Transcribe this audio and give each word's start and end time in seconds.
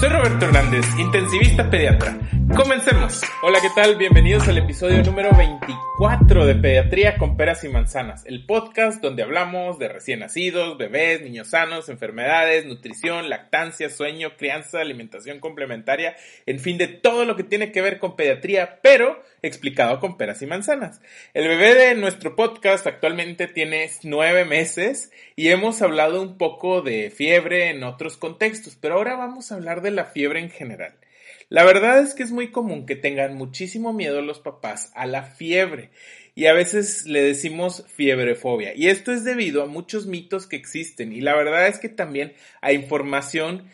Soy 0.00 0.08
Roberto 0.08 0.46
Hernández, 0.46 0.86
intensivista 0.98 1.68
pediatra. 1.68 2.18
Comencemos. 2.56 3.20
Hola, 3.42 3.58
¿qué 3.60 3.68
tal? 3.74 3.96
Bienvenidos 3.96 4.48
al 4.48 4.56
episodio 4.56 5.02
número 5.02 5.28
24 5.36 6.46
de 6.46 6.54
Pediatría 6.54 7.18
con 7.18 7.36
Peras 7.36 7.64
y 7.64 7.68
Manzanas, 7.68 8.24
el 8.24 8.46
podcast 8.46 9.02
donde 9.02 9.22
hablamos 9.22 9.78
de 9.78 9.88
recién 9.88 10.20
nacidos, 10.20 10.78
bebés, 10.78 11.20
niños 11.20 11.48
sanos, 11.48 11.90
enfermedades, 11.90 12.64
nutrición, 12.64 13.28
lactancia, 13.28 13.90
sueño, 13.90 14.38
crianza, 14.38 14.80
alimentación 14.80 15.38
complementaria, 15.38 16.16
en 16.46 16.60
fin, 16.60 16.78
de 16.78 16.88
todo 16.88 17.26
lo 17.26 17.36
que 17.36 17.44
tiene 17.44 17.70
que 17.70 17.82
ver 17.82 17.98
con 17.98 18.16
pediatría, 18.16 18.78
pero 18.80 19.22
explicado 19.42 20.00
con 20.00 20.16
peras 20.16 20.42
y 20.42 20.46
manzanas. 20.46 21.00
El 21.34 21.48
bebé 21.48 21.74
de 21.74 21.94
nuestro 21.94 22.36
podcast 22.36 22.86
actualmente 22.86 23.46
tiene 23.46 23.90
nueve 24.02 24.44
meses 24.44 25.10
y 25.36 25.48
hemos 25.48 25.82
hablado 25.82 26.22
un 26.22 26.38
poco 26.38 26.82
de 26.82 27.10
fiebre 27.10 27.70
en 27.70 27.82
otros 27.84 28.16
contextos, 28.16 28.76
pero 28.80 28.94
ahora 28.94 29.16
vamos 29.16 29.50
a 29.50 29.56
hablar 29.56 29.82
de 29.82 29.90
la 29.90 30.04
fiebre 30.04 30.40
en 30.40 30.50
general. 30.50 30.94
La 31.48 31.64
verdad 31.64 31.98
es 31.98 32.14
que 32.14 32.22
es 32.22 32.30
muy 32.30 32.52
común 32.52 32.86
que 32.86 32.94
tengan 32.94 33.34
muchísimo 33.34 33.92
miedo 33.92 34.22
los 34.22 34.38
papás 34.38 34.92
a 34.94 35.06
la 35.06 35.24
fiebre 35.24 35.90
y 36.36 36.46
a 36.46 36.52
veces 36.52 37.06
le 37.06 37.22
decimos 37.22 37.84
fiebrefobia. 37.88 38.72
Y 38.74 38.86
esto 38.86 39.10
es 39.10 39.24
debido 39.24 39.62
a 39.62 39.66
muchos 39.66 40.06
mitos 40.06 40.46
que 40.46 40.54
existen 40.54 41.12
y 41.12 41.20
la 41.20 41.34
verdad 41.34 41.66
es 41.66 41.78
que 41.78 41.88
también 41.88 42.34
a 42.60 42.72
información 42.72 43.68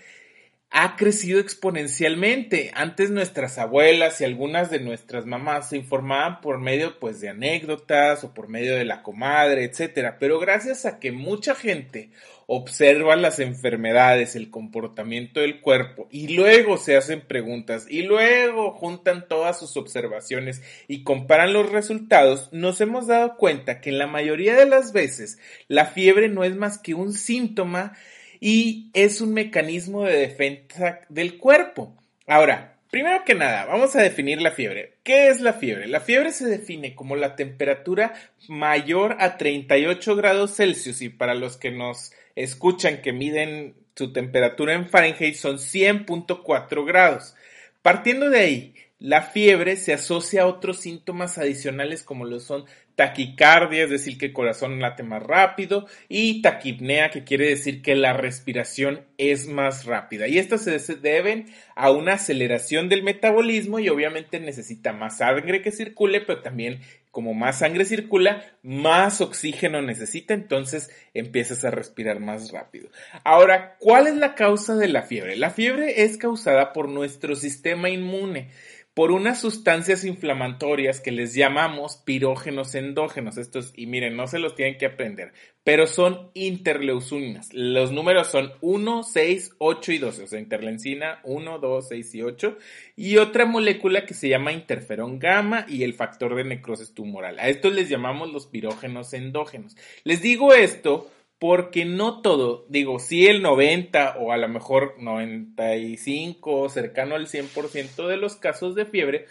ha 0.78 0.94
crecido 0.94 1.40
exponencialmente. 1.40 2.70
Antes 2.74 3.10
nuestras 3.10 3.56
abuelas 3.56 4.20
y 4.20 4.24
algunas 4.24 4.70
de 4.70 4.78
nuestras 4.78 5.24
mamás 5.24 5.70
se 5.70 5.78
informaban 5.78 6.42
por 6.42 6.60
medio 6.60 7.00
pues 7.00 7.18
de 7.18 7.30
anécdotas 7.30 8.22
o 8.24 8.34
por 8.34 8.48
medio 8.48 8.76
de 8.76 8.84
la 8.84 9.02
comadre, 9.02 9.64
etcétera, 9.64 10.18
pero 10.20 10.38
gracias 10.38 10.84
a 10.84 10.98
que 10.98 11.12
mucha 11.12 11.54
gente 11.54 12.10
observa 12.46 13.16
las 13.16 13.38
enfermedades, 13.38 14.36
el 14.36 14.50
comportamiento 14.50 15.40
del 15.40 15.62
cuerpo 15.62 16.08
y 16.10 16.36
luego 16.36 16.76
se 16.76 16.94
hacen 16.94 17.22
preguntas 17.22 17.86
y 17.88 18.02
luego 18.02 18.72
juntan 18.72 19.28
todas 19.28 19.58
sus 19.58 19.78
observaciones 19.78 20.62
y 20.88 21.04
comparan 21.04 21.54
los 21.54 21.72
resultados, 21.72 22.50
nos 22.52 22.82
hemos 22.82 23.06
dado 23.06 23.38
cuenta 23.38 23.80
que 23.80 23.88
en 23.88 23.98
la 23.98 24.06
mayoría 24.06 24.54
de 24.54 24.66
las 24.66 24.92
veces 24.92 25.38
la 25.68 25.86
fiebre 25.86 26.28
no 26.28 26.44
es 26.44 26.54
más 26.54 26.76
que 26.76 26.92
un 26.92 27.14
síntoma 27.14 27.96
y 28.40 28.90
es 28.94 29.20
un 29.20 29.34
mecanismo 29.34 30.04
de 30.04 30.18
defensa 30.18 31.00
del 31.08 31.38
cuerpo. 31.38 31.94
Ahora, 32.26 32.76
primero 32.90 33.24
que 33.24 33.34
nada, 33.34 33.66
vamos 33.66 33.94
a 33.96 34.02
definir 34.02 34.40
la 34.40 34.50
fiebre. 34.50 34.94
¿Qué 35.02 35.28
es 35.28 35.40
la 35.40 35.52
fiebre? 35.52 35.86
La 35.86 36.00
fiebre 36.00 36.32
se 36.32 36.46
define 36.46 36.94
como 36.94 37.16
la 37.16 37.36
temperatura 37.36 38.14
mayor 38.48 39.16
a 39.20 39.36
38 39.36 40.16
grados 40.16 40.56
Celsius 40.56 41.02
y 41.02 41.08
para 41.08 41.34
los 41.34 41.56
que 41.56 41.70
nos 41.70 42.12
escuchan 42.34 43.02
que 43.02 43.12
miden 43.12 43.74
su 43.94 44.12
temperatura 44.12 44.74
en 44.74 44.88
Fahrenheit 44.88 45.34
son 45.34 45.56
100.4 45.56 46.86
grados. 46.86 47.34
Partiendo 47.82 48.28
de 48.30 48.40
ahí, 48.40 48.74
la 48.98 49.22
fiebre 49.22 49.76
se 49.76 49.92
asocia 49.92 50.42
a 50.42 50.46
otros 50.46 50.78
síntomas 50.78 51.38
adicionales 51.38 52.02
como 52.02 52.24
lo 52.24 52.40
son 52.40 52.64
taquicardia, 52.96 53.84
es 53.84 53.90
decir, 53.90 54.18
que 54.18 54.26
el 54.26 54.32
corazón 54.32 54.80
late 54.80 55.02
más 55.02 55.22
rápido, 55.22 55.86
y 56.08 56.42
taquipnea, 56.42 57.10
que 57.10 57.24
quiere 57.24 57.48
decir 57.48 57.82
que 57.82 57.94
la 57.94 58.14
respiración 58.14 59.02
es 59.18 59.46
más 59.46 59.84
rápida. 59.84 60.26
Y 60.26 60.38
estas 60.38 60.62
se 60.62 60.94
deben 60.96 61.46
a 61.76 61.90
una 61.90 62.14
aceleración 62.14 62.88
del 62.88 63.02
metabolismo 63.02 63.78
y 63.78 63.90
obviamente 63.90 64.40
necesita 64.40 64.92
más 64.92 65.18
sangre 65.18 65.60
que 65.62 65.70
circule, 65.70 66.22
pero 66.22 66.40
también 66.40 66.80
como 67.10 67.32
más 67.32 67.60
sangre 67.60 67.86
circula, 67.86 68.44
más 68.62 69.22
oxígeno 69.22 69.80
necesita, 69.80 70.34
entonces 70.34 70.90
empiezas 71.14 71.64
a 71.64 71.70
respirar 71.70 72.20
más 72.20 72.50
rápido. 72.52 72.90
Ahora, 73.24 73.76
¿cuál 73.78 74.06
es 74.06 74.16
la 74.16 74.34
causa 74.34 74.74
de 74.74 74.88
la 74.88 75.00
fiebre? 75.00 75.36
La 75.36 75.48
fiebre 75.48 76.02
es 76.02 76.18
causada 76.18 76.74
por 76.74 76.90
nuestro 76.90 77.34
sistema 77.34 77.88
inmune 77.88 78.50
por 78.96 79.10
unas 79.10 79.38
sustancias 79.38 80.04
inflamatorias 80.04 81.02
que 81.02 81.12
les 81.12 81.34
llamamos 81.34 81.98
pirógenos 81.98 82.74
endógenos. 82.74 83.36
Estos, 83.36 83.74
y 83.76 83.84
miren, 83.84 84.16
no 84.16 84.26
se 84.26 84.38
los 84.38 84.54
tienen 84.54 84.78
que 84.78 84.86
aprender, 84.86 85.34
pero 85.64 85.86
son 85.86 86.30
interleucinas. 86.32 87.52
Los 87.52 87.92
números 87.92 88.28
son 88.28 88.54
1, 88.62 89.02
6, 89.02 89.56
8 89.58 89.92
y 89.92 89.98
12, 89.98 90.22
o 90.22 90.26
sea, 90.26 90.40
interleucina 90.40 91.20
1, 91.24 91.58
2, 91.58 91.88
6 91.88 92.14
y 92.14 92.22
8. 92.22 92.56
Y 92.96 93.18
otra 93.18 93.44
molécula 93.44 94.06
que 94.06 94.14
se 94.14 94.30
llama 94.30 94.52
interferón 94.52 95.18
gamma 95.18 95.66
y 95.68 95.82
el 95.82 95.92
factor 95.92 96.34
de 96.34 96.44
necrosis 96.44 96.94
tumoral. 96.94 97.38
A 97.38 97.50
estos 97.50 97.74
les 97.74 97.90
llamamos 97.90 98.32
los 98.32 98.46
pirógenos 98.46 99.12
endógenos. 99.12 99.76
Les 100.04 100.22
digo 100.22 100.54
esto 100.54 101.10
porque 101.38 101.84
no 101.84 102.22
todo, 102.22 102.64
digo, 102.68 102.98
sí 102.98 103.26
el 103.26 103.42
90 103.42 104.16
o 104.18 104.32
a 104.32 104.36
lo 104.38 104.48
mejor 104.48 104.94
95 104.98 106.68
cercano 106.70 107.14
al 107.14 107.26
100% 107.26 108.06
de 108.06 108.16
los 108.16 108.36
casos 108.36 108.74
de 108.74 108.86
fiebre 108.86 109.26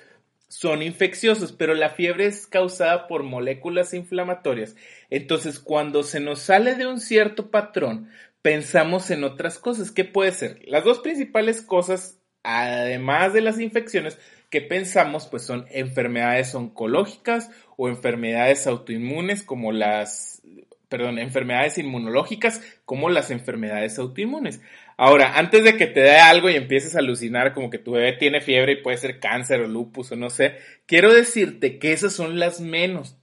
son 0.48 0.84
infecciosos, 0.84 1.52
pero 1.52 1.74
la 1.74 1.90
fiebre 1.90 2.28
es 2.28 2.46
causada 2.48 3.08
por 3.08 3.24
moléculas 3.24 3.94
inflamatorias. 3.94 4.76
Entonces, 5.10 5.60
cuando 5.60 6.04
se 6.04 6.20
nos 6.20 6.40
sale 6.40 6.76
de 6.76 6.86
un 6.86 7.00
cierto 7.00 7.50
patrón, 7.50 8.10
pensamos 8.42 9.10
en 9.10 9.24
otras 9.24 9.58
cosas. 9.58 9.92
¿Qué 9.92 10.06
puede 10.06 10.32
ser? 10.32 10.62
Las 10.66 10.84
dos 10.84 11.00
principales 11.00 11.64
cosas, 11.64 12.20
además 12.44 13.34
de 13.34 13.42
las 13.42 13.60
infecciones, 13.60 14.20
que 14.52 14.62
pensamos, 14.62 15.28
pues 15.28 15.44
son 15.44 15.66
enfermedades 15.72 16.54
oncológicas 16.54 17.50
o 17.76 17.90
enfermedades 17.90 18.68
autoinmunes 18.68 19.42
como 19.42 19.72
las 19.72 20.35
perdón, 20.96 21.20
enfermedades 21.20 21.78
inmunológicas 21.78 22.62
como 22.86 23.10
las 23.10 23.30
enfermedades 23.30 24.00
autoinmunes. 24.00 24.62
Ahora, 24.96 25.38
antes 25.38 25.66
de 25.66 25.76
que 25.76 25.88
te 25.88 26.00
dé 26.00 26.20
algo 26.20 26.50
y 26.50 26.56
empieces 26.56 26.96
a 26.96 27.00
alucinar 27.00 27.54
como 27.54 27.70
que 27.70 27.80
tu 27.80 27.92
bebé 27.92 28.14
tiene 28.14 28.40
fiebre 28.40 28.72
y 28.72 28.82
puede 28.82 28.96
ser 28.96 29.20
cáncer 29.20 29.60
o 29.60 29.68
lupus 29.68 30.14
o 30.14 30.16
no 30.16 30.30
sé, 30.30 30.56
quiero 30.86 31.14
decirte 31.14 31.80
que 31.80 31.92
esas 31.92 32.14
son 32.14 32.40
las 32.40 32.62
menos. 32.62 33.18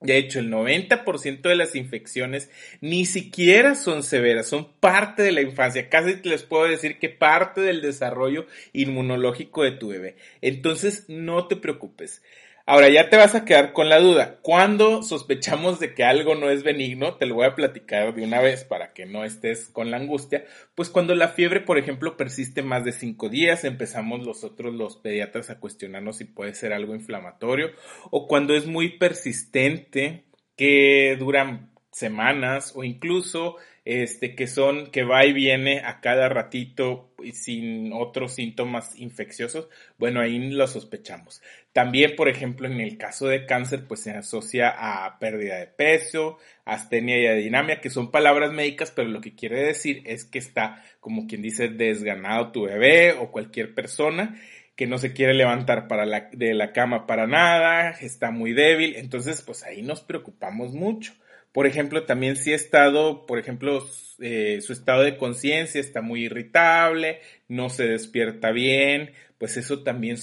De 0.00 0.18
hecho, 0.18 0.38
el 0.38 0.52
90% 0.52 1.40
de 1.40 1.56
las 1.56 1.74
infecciones 1.74 2.48
ni 2.80 3.06
siquiera 3.06 3.74
son 3.74 4.04
severas, 4.04 4.46
son 4.46 4.72
parte 4.78 5.24
de 5.24 5.32
la 5.32 5.40
infancia. 5.40 5.88
Casi 5.88 6.20
les 6.22 6.44
puedo 6.44 6.68
decir 6.68 7.00
que 7.00 7.08
parte 7.08 7.60
del 7.60 7.82
desarrollo 7.82 8.46
inmunológico 8.72 9.64
de 9.64 9.72
tu 9.72 9.88
bebé. 9.88 10.14
Entonces, 10.42 11.06
no 11.08 11.48
te 11.48 11.56
preocupes. 11.56 12.22
Ahora 12.68 12.88
ya 12.88 13.08
te 13.08 13.16
vas 13.16 13.36
a 13.36 13.44
quedar 13.44 13.72
con 13.72 13.88
la 13.88 14.00
duda. 14.00 14.40
Cuando 14.42 15.04
sospechamos 15.04 15.78
de 15.78 15.94
que 15.94 16.02
algo 16.02 16.34
no 16.34 16.50
es 16.50 16.64
benigno, 16.64 17.14
te 17.14 17.24
lo 17.24 17.36
voy 17.36 17.46
a 17.46 17.54
platicar 17.54 18.12
de 18.12 18.24
una 18.24 18.40
vez 18.40 18.64
para 18.64 18.92
que 18.92 19.06
no 19.06 19.24
estés 19.24 19.68
con 19.68 19.92
la 19.92 19.98
angustia. 19.98 20.44
Pues 20.74 20.90
cuando 20.90 21.14
la 21.14 21.28
fiebre, 21.28 21.60
por 21.60 21.78
ejemplo, 21.78 22.16
persiste 22.16 22.64
más 22.64 22.84
de 22.84 22.90
cinco 22.90 23.28
días, 23.28 23.62
empezamos 23.62 24.26
nosotros 24.26 24.74
los 24.74 24.96
pediatras 24.96 25.48
a 25.48 25.60
cuestionarnos 25.60 26.16
si 26.16 26.24
puede 26.24 26.54
ser 26.54 26.72
algo 26.72 26.96
inflamatorio. 26.96 27.70
O 28.10 28.26
cuando 28.26 28.52
es 28.56 28.66
muy 28.66 28.98
persistente, 28.98 30.24
que 30.56 31.16
duran 31.20 31.70
semanas 31.92 32.72
o 32.74 32.82
incluso 32.82 33.56
este 33.86 34.34
que 34.34 34.48
son 34.48 34.90
que 34.90 35.04
va 35.04 35.24
y 35.24 35.32
viene 35.32 35.80
a 35.80 36.00
cada 36.00 36.28
ratito 36.28 37.14
sin 37.32 37.92
otros 37.92 38.34
síntomas 38.34 38.98
infecciosos, 38.98 39.68
bueno, 39.96 40.20
ahí 40.20 40.50
lo 40.50 40.66
sospechamos. 40.66 41.40
También, 41.72 42.16
por 42.16 42.28
ejemplo, 42.28 42.66
en 42.66 42.80
el 42.80 42.98
caso 42.98 43.28
de 43.28 43.46
cáncer, 43.46 43.86
pues 43.86 44.00
se 44.00 44.10
asocia 44.10 44.74
a 44.76 45.18
pérdida 45.20 45.56
de 45.58 45.68
peso, 45.68 46.38
astenia 46.64 47.18
y 47.20 47.26
adinamia, 47.26 47.80
que 47.80 47.90
son 47.90 48.10
palabras 48.10 48.52
médicas, 48.52 48.90
pero 48.90 49.08
lo 49.08 49.20
que 49.20 49.36
quiere 49.36 49.62
decir 49.62 50.02
es 50.04 50.24
que 50.24 50.40
está, 50.40 50.82
como 50.98 51.28
quien 51.28 51.42
dice, 51.42 51.68
desganado 51.68 52.50
tu 52.50 52.64
bebé 52.64 53.12
o 53.12 53.30
cualquier 53.30 53.72
persona 53.72 54.36
que 54.74 54.86
no 54.88 54.98
se 54.98 55.12
quiere 55.12 55.32
levantar 55.32 55.86
para 55.86 56.04
la, 56.04 56.28
de 56.32 56.54
la 56.54 56.72
cama 56.72 57.06
para 57.06 57.26
nada, 57.26 57.90
está 58.00 58.30
muy 58.30 58.52
débil, 58.52 58.96
entonces 58.96 59.42
pues 59.42 59.62
ahí 59.62 59.80
nos 59.80 60.02
preocupamos 60.02 60.74
mucho. 60.74 61.14
Por 61.56 61.66
ejemplo, 61.66 62.02
también 62.04 62.36
si 62.36 62.52
ha 62.52 62.54
estado, 62.54 63.24
por 63.24 63.38
ejemplo, 63.38 63.82
eh, 64.20 64.60
su 64.60 64.74
estado 64.74 65.04
de 65.04 65.16
conciencia 65.16 65.80
está 65.80 66.02
muy 66.02 66.26
irritable, 66.26 67.22
no 67.48 67.70
se 67.70 67.86
despierta 67.86 68.50
bien, 68.50 69.12
pues 69.38 69.56
eso 69.56 69.82
también 69.82 70.18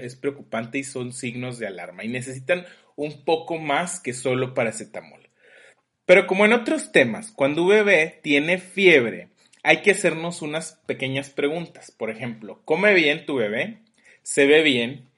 es 0.00 0.14
preocupante 0.14 0.78
y 0.78 0.84
son 0.84 1.12
signos 1.12 1.58
de 1.58 1.66
alarma 1.66 2.04
y 2.04 2.08
necesitan 2.08 2.66
un 2.94 3.24
poco 3.24 3.58
más 3.58 3.98
que 3.98 4.12
solo 4.12 4.54
paracetamol. 4.54 5.28
Pero 6.04 6.28
como 6.28 6.44
en 6.44 6.52
otros 6.52 6.92
temas, 6.92 7.32
cuando 7.32 7.64
un 7.64 7.70
bebé 7.70 8.20
tiene 8.22 8.58
fiebre, 8.58 9.30
hay 9.64 9.82
que 9.82 9.90
hacernos 9.90 10.40
unas 10.40 10.80
pequeñas 10.86 11.30
preguntas. 11.30 11.90
Por 11.90 12.10
ejemplo, 12.10 12.62
¿come 12.64 12.94
bien 12.94 13.26
tu 13.26 13.34
bebé? 13.34 13.78
¿Se 14.22 14.46
ve 14.46 14.62
bien? 14.62 15.08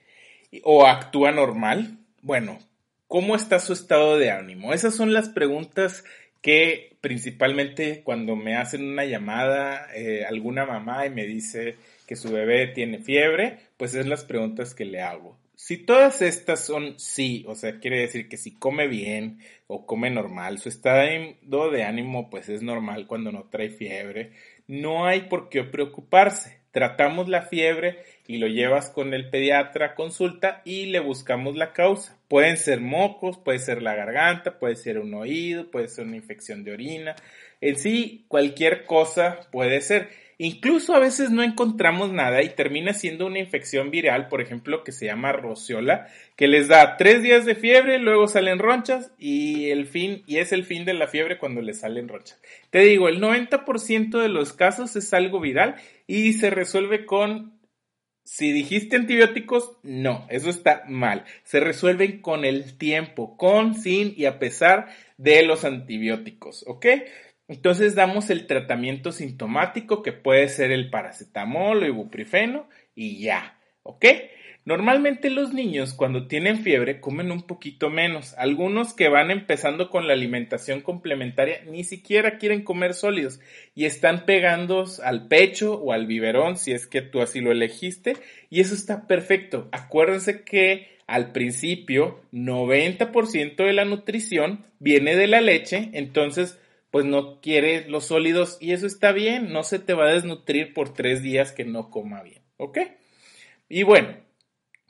¿O 0.62 0.86
actúa 0.86 1.30
normal? 1.30 1.98
Bueno, 2.22 2.58
¿cómo 3.08 3.34
está 3.34 3.58
su 3.58 3.72
estado 3.72 4.16
de 4.18 4.30
ánimo? 4.30 4.72
Esas 4.72 4.94
son 4.94 5.12
las 5.12 5.28
preguntas 5.28 6.04
que 6.42 6.96
principalmente 7.00 8.02
cuando 8.04 8.36
me 8.36 8.56
hacen 8.56 8.84
una 8.84 9.04
llamada 9.04 9.88
eh, 9.94 10.24
alguna 10.24 10.64
mamá 10.64 11.06
y 11.06 11.10
me 11.10 11.26
dice 11.26 11.76
que 12.06 12.16
su 12.16 12.30
bebé 12.30 12.68
tiene 12.68 12.98
fiebre, 12.98 13.58
pues 13.76 13.94
es 13.94 14.06
las 14.06 14.24
preguntas 14.24 14.74
que 14.74 14.84
le 14.84 15.02
hago. 15.02 15.36
Si 15.56 15.76
todas 15.76 16.22
estas 16.22 16.64
son 16.64 16.98
sí, 17.00 17.44
o 17.48 17.56
sea, 17.56 17.80
quiere 17.80 18.00
decir 18.00 18.28
que 18.28 18.36
si 18.36 18.54
come 18.54 18.86
bien 18.86 19.40
o 19.66 19.86
come 19.86 20.08
normal, 20.08 20.58
su 20.58 20.68
estado 20.68 21.70
de 21.70 21.82
ánimo 21.82 22.30
pues 22.30 22.48
es 22.48 22.62
normal 22.62 23.08
cuando 23.08 23.32
no 23.32 23.48
trae 23.50 23.68
fiebre, 23.68 24.30
no 24.68 25.06
hay 25.06 25.22
por 25.22 25.48
qué 25.48 25.64
preocuparse. 25.64 26.58
Tratamos 26.70 27.28
la 27.28 27.42
fiebre 27.42 27.98
y 28.28 28.36
lo 28.36 28.46
llevas 28.46 28.90
con 28.90 29.14
el 29.14 29.30
pediatra 29.30 29.94
consulta 29.94 30.60
y 30.66 30.86
le 30.86 31.00
buscamos 31.00 31.56
la 31.56 31.72
causa. 31.72 32.16
Pueden 32.28 32.58
ser 32.58 32.78
mocos, 32.78 33.38
puede 33.38 33.58
ser 33.58 33.82
la 33.82 33.94
garganta, 33.94 34.58
puede 34.58 34.76
ser 34.76 34.98
un 34.98 35.14
oído, 35.14 35.70
puede 35.70 35.88
ser 35.88 36.04
una 36.04 36.16
infección 36.16 36.62
de 36.62 36.72
orina. 36.72 37.16
En 37.62 37.76
sí, 37.78 38.26
cualquier 38.28 38.84
cosa 38.84 39.40
puede 39.50 39.80
ser. 39.80 40.10
Incluso 40.36 40.94
a 40.94 41.00
veces 41.00 41.30
no 41.30 41.42
encontramos 41.42 42.12
nada 42.12 42.42
y 42.42 42.50
termina 42.50 42.92
siendo 42.92 43.26
una 43.26 43.38
infección 43.38 43.90
viral, 43.90 44.28
por 44.28 44.42
ejemplo, 44.42 44.84
que 44.84 44.92
se 44.92 45.06
llama 45.06 45.32
rociola, 45.32 46.08
que 46.36 46.48
les 46.48 46.68
da 46.68 46.98
tres 46.98 47.22
días 47.22 47.46
de 47.46 47.54
fiebre, 47.56 47.98
luego 47.98 48.28
salen 48.28 48.58
ronchas 48.58 49.10
y 49.18 49.70
el 49.70 49.86
fin, 49.86 50.22
y 50.26 50.36
es 50.36 50.52
el 50.52 50.64
fin 50.64 50.84
de 50.84 50.94
la 50.94 51.08
fiebre 51.08 51.38
cuando 51.38 51.62
les 51.62 51.80
salen 51.80 52.08
ronchas. 52.08 52.38
Te 52.70 52.80
digo, 52.80 53.08
el 53.08 53.20
90% 53.20 54.20
de 54.20 54.28
los 54.28 54.52
casos 54.52 54.94
es 54.96 55.12
algo 55.14 55.40
viral 55.40 55.76
y 56.06 56.34
se 56.34 56.50
resuelve 56.50 57.04
con 57.04 57.57
si 58.28 58.52
dijiste 58.52 58.96
antibióticos, 58.96 59.78
no, 59.82 60.26
eso 60.28 60.50
está 60.50 60.82
mal. 60.86 61.24
Se 61.44 61.60
resuelven 61.60 62.20
con 62.20 62.44
el 62.44 62.76
tiempo, 62.76 63.38
con, 63.38 63.74
sin 63.74 64.12
y 64.18 64.26
a 64.26 64.38
pesar 64.38 64.88
de 65.16 65.42
los 65.44 65.64
antibióticos, 65.64 66.62
¿ok? 66.68 66.86
Entonces 67.48 67.94
damos 67.94 68.28
el 68.28 68.46
tratamiento 68.46 69.12
sintomático 69.12 70.02
que 70.02 70.12
puede 70.12 70.50
ser 70.50 70.72
el 70.72 70.90
paracetamol 70.90 71.82
o 71.82 71.86
ibuprofeno 71.86 72.68
y 72.94 73.18
ya, 73.18 73.58
¿ok? 73.82 74.04
Normalmente 74.68 75.30
los 75.30 75.54
niños 75.54 75.94
cuando 75.94 76.26
tienen 76.26 76.58
fiebre 76.58 77.00
comen 77.00 77.32
un 77.32 77.40
poquito 77.40 77.88
menos. 77.88 78.34
Algunos 78.36 78.92
que 78.92 79.08
van 79.08 79.30
empezando 79.30 79.88
con 79.88 80.06
la 80.06 80.12
alimentación 80.12 80.82
complementaria 80.82 81.62
ni 81.64 81.84
siquiera 81.84 82.36
quieren 82.36 82.64
comer 82.64 82.92
sólidos 82.92 83.40
y 83.74 83.86
están 83.86 84.26
pegando 84.26 84.84
al 85.02 85.26
pecho 85.26 85.72
o 85.72 85.94
al 85.94 86.06
biberón 86.06 86.58
si 86.58 86.72
es 86.72 86.86
que 86.86 87.00
tú 87.00 87.22
así 87.22 87.40
lo 87.40 87.50
elegiste 87.50 88.18
y 88.50 88.60
eso 88.60 88.74
está 88.74 89.06
perfecto. 89.06 89.70
Acuérdense 89.72 90.44
que 90.44 90.98
al 91.06 91.32
principio 91.32 92.20
90% 92.34 93.56
de 93.56 93.72
la 93.72 93.86
nutrición 93.86 94.66
viene 94.80 95.16
de 95.16 95.28
la 95.28 95.40
leche, 95.40 95.88
entonces 95.94 96.60
pues 96.90 97.06
no 97.06 97.40
quiere 97.40 97.88
los 97.88 98.04
sólidos 98.04 98.58
y 98.60 98.72
eso 98.72 98.86
está 98.86 99.12
bien, 99.12 99.50
no 99.50 99.62
se 99.62 99.78
te 99.78 99.94
va 99.94 100.10
a 100.10 100.12
desnutrir 100.12 100.74
por 100.74 100.92
tres 100.92 101.22
días 101.22 101.52
que 101.52 101.64
no 101.64 101.88
coma 101.88 102.22
bien, 102.22 102.42
¿ok? 102.58 102.80
Y 103.70 103.82
bueno, 103.82 104.27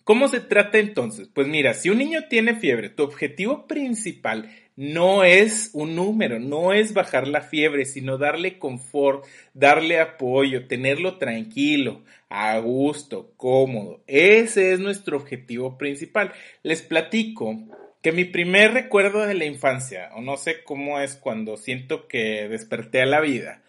¿cómo 0.08 0.28
se 0.28 0.40
trata 0.40 0.78
entonces? 0.78 1.28
Pues 1.34 1.48
mira, 1.48 1.74
si 1.74 1.90
un 1.90 1.98
niño 1.98 2.28
tiene 2.30 2.54
fiebre, 2.54 2.88
tu 2.88 3.02
objetivo 3.02 3.66
principal 3.66 4.48
no 4.74 5.22
es 5.22 5.68
un 5.74 5.96
número, 5.96 6.38
no 6.38 6.72
es 6.72 6.94
bajar 6.94 7.28
la 7.28 7.42
fiebre, 7.42 7.84
sino 7.84 8.16
darle 8.16 8.58
confort, 8.58 9.26
darle 9.52 10.00
apoyo, 10.00 10.66
tenerlo 10.66 11.18
tranquilo, 11.18 12.04
a 12.30 12.56
gusto, 12.56 13.34
cómodo. 13.36 14.02
Ese 14.06 14.72
es 14.72 14.80
nuestro 14.80 15.18
objetivo 15.18 15.76
principal. 15.76 16.32
Les 16.62 16.80
platico 16.80 17.58
que 18.00 18.10
mi 18.10 18.24
primer 18.24 18.72
recuerdo 18.72 19.26
de 19.26 19.34
la 19.34 19.44
infancia, 19.44 20.08
o 20.14 20.22
no 20.22 20.38
sé 20.38 20.64
cómo 20.64 21.00
es 21.00 21.16
cuando 21.16 21.58
siento 21.58 22.08
que 22.08 22.48
desperté 22.48 23.02
a 23.02 23.06
la 23.06 23.20
vida, 23.20 23.62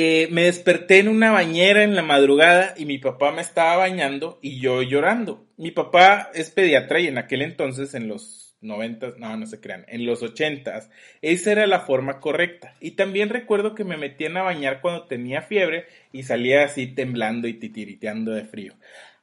eh, 0.00 0.28
me 0.30 0.44
desperté 0.44 0.98
en 0.98 1.08
una 1.08 1.32
bañera 1.32 1.82
en 1.82 1.96
la 1.96 2.02
madrugada 2.02 2.72
y 2.76 2.84
mi 2.84 2.98
papá 2.98 3.32
me 3.32 3.42
estaba 3.42 3.76
bañando 3.78 4.38
y 4.40 4.60
yo 4.60 4.80
llorando. 4.82 5.44
Mi 5.56 5.72
papá 5.72 6.30
es 6.34 6.50
pediatra 6.50 7.00
y 7.00 7.08
en 7.08 7.18
aquel 7.18 7.42
entonces, 7.42 7.94
en 7.94 8.06
los 8.06 8.56
90, 8.60 9.14
no, 9.18 9.36
no 9.36 9.46
se 9.46 9.60
crean, 9.60 9.84
en 9.88 10.06
los 10.06 10.22
80, 10.22 10.88
esa 11.20 11.50
era 11.52 11.66
la 11.66 11.80
forma 11.80 12.20
correcta. 12.20 12.76
Y 12.80 12.92
también 12.92 13.28
recuerdo 13.28 13.74
que 13.74 13.82
me 13.82 13.96
metían 13.96 14.36
a 14.36 14.42
bañar 14.42 14.80
cuando 14.80 15.06
tenía 15.06 15.42
fiebre 15.42 15.86
y 16.12 16.22
salía 16.22 16.62
así 16.62 16.86
temblando 16.86 17.48
y 17.48 17.54
titiriteando 17.54 18.30
de 18.30 18.44
frío. 18.44 18.74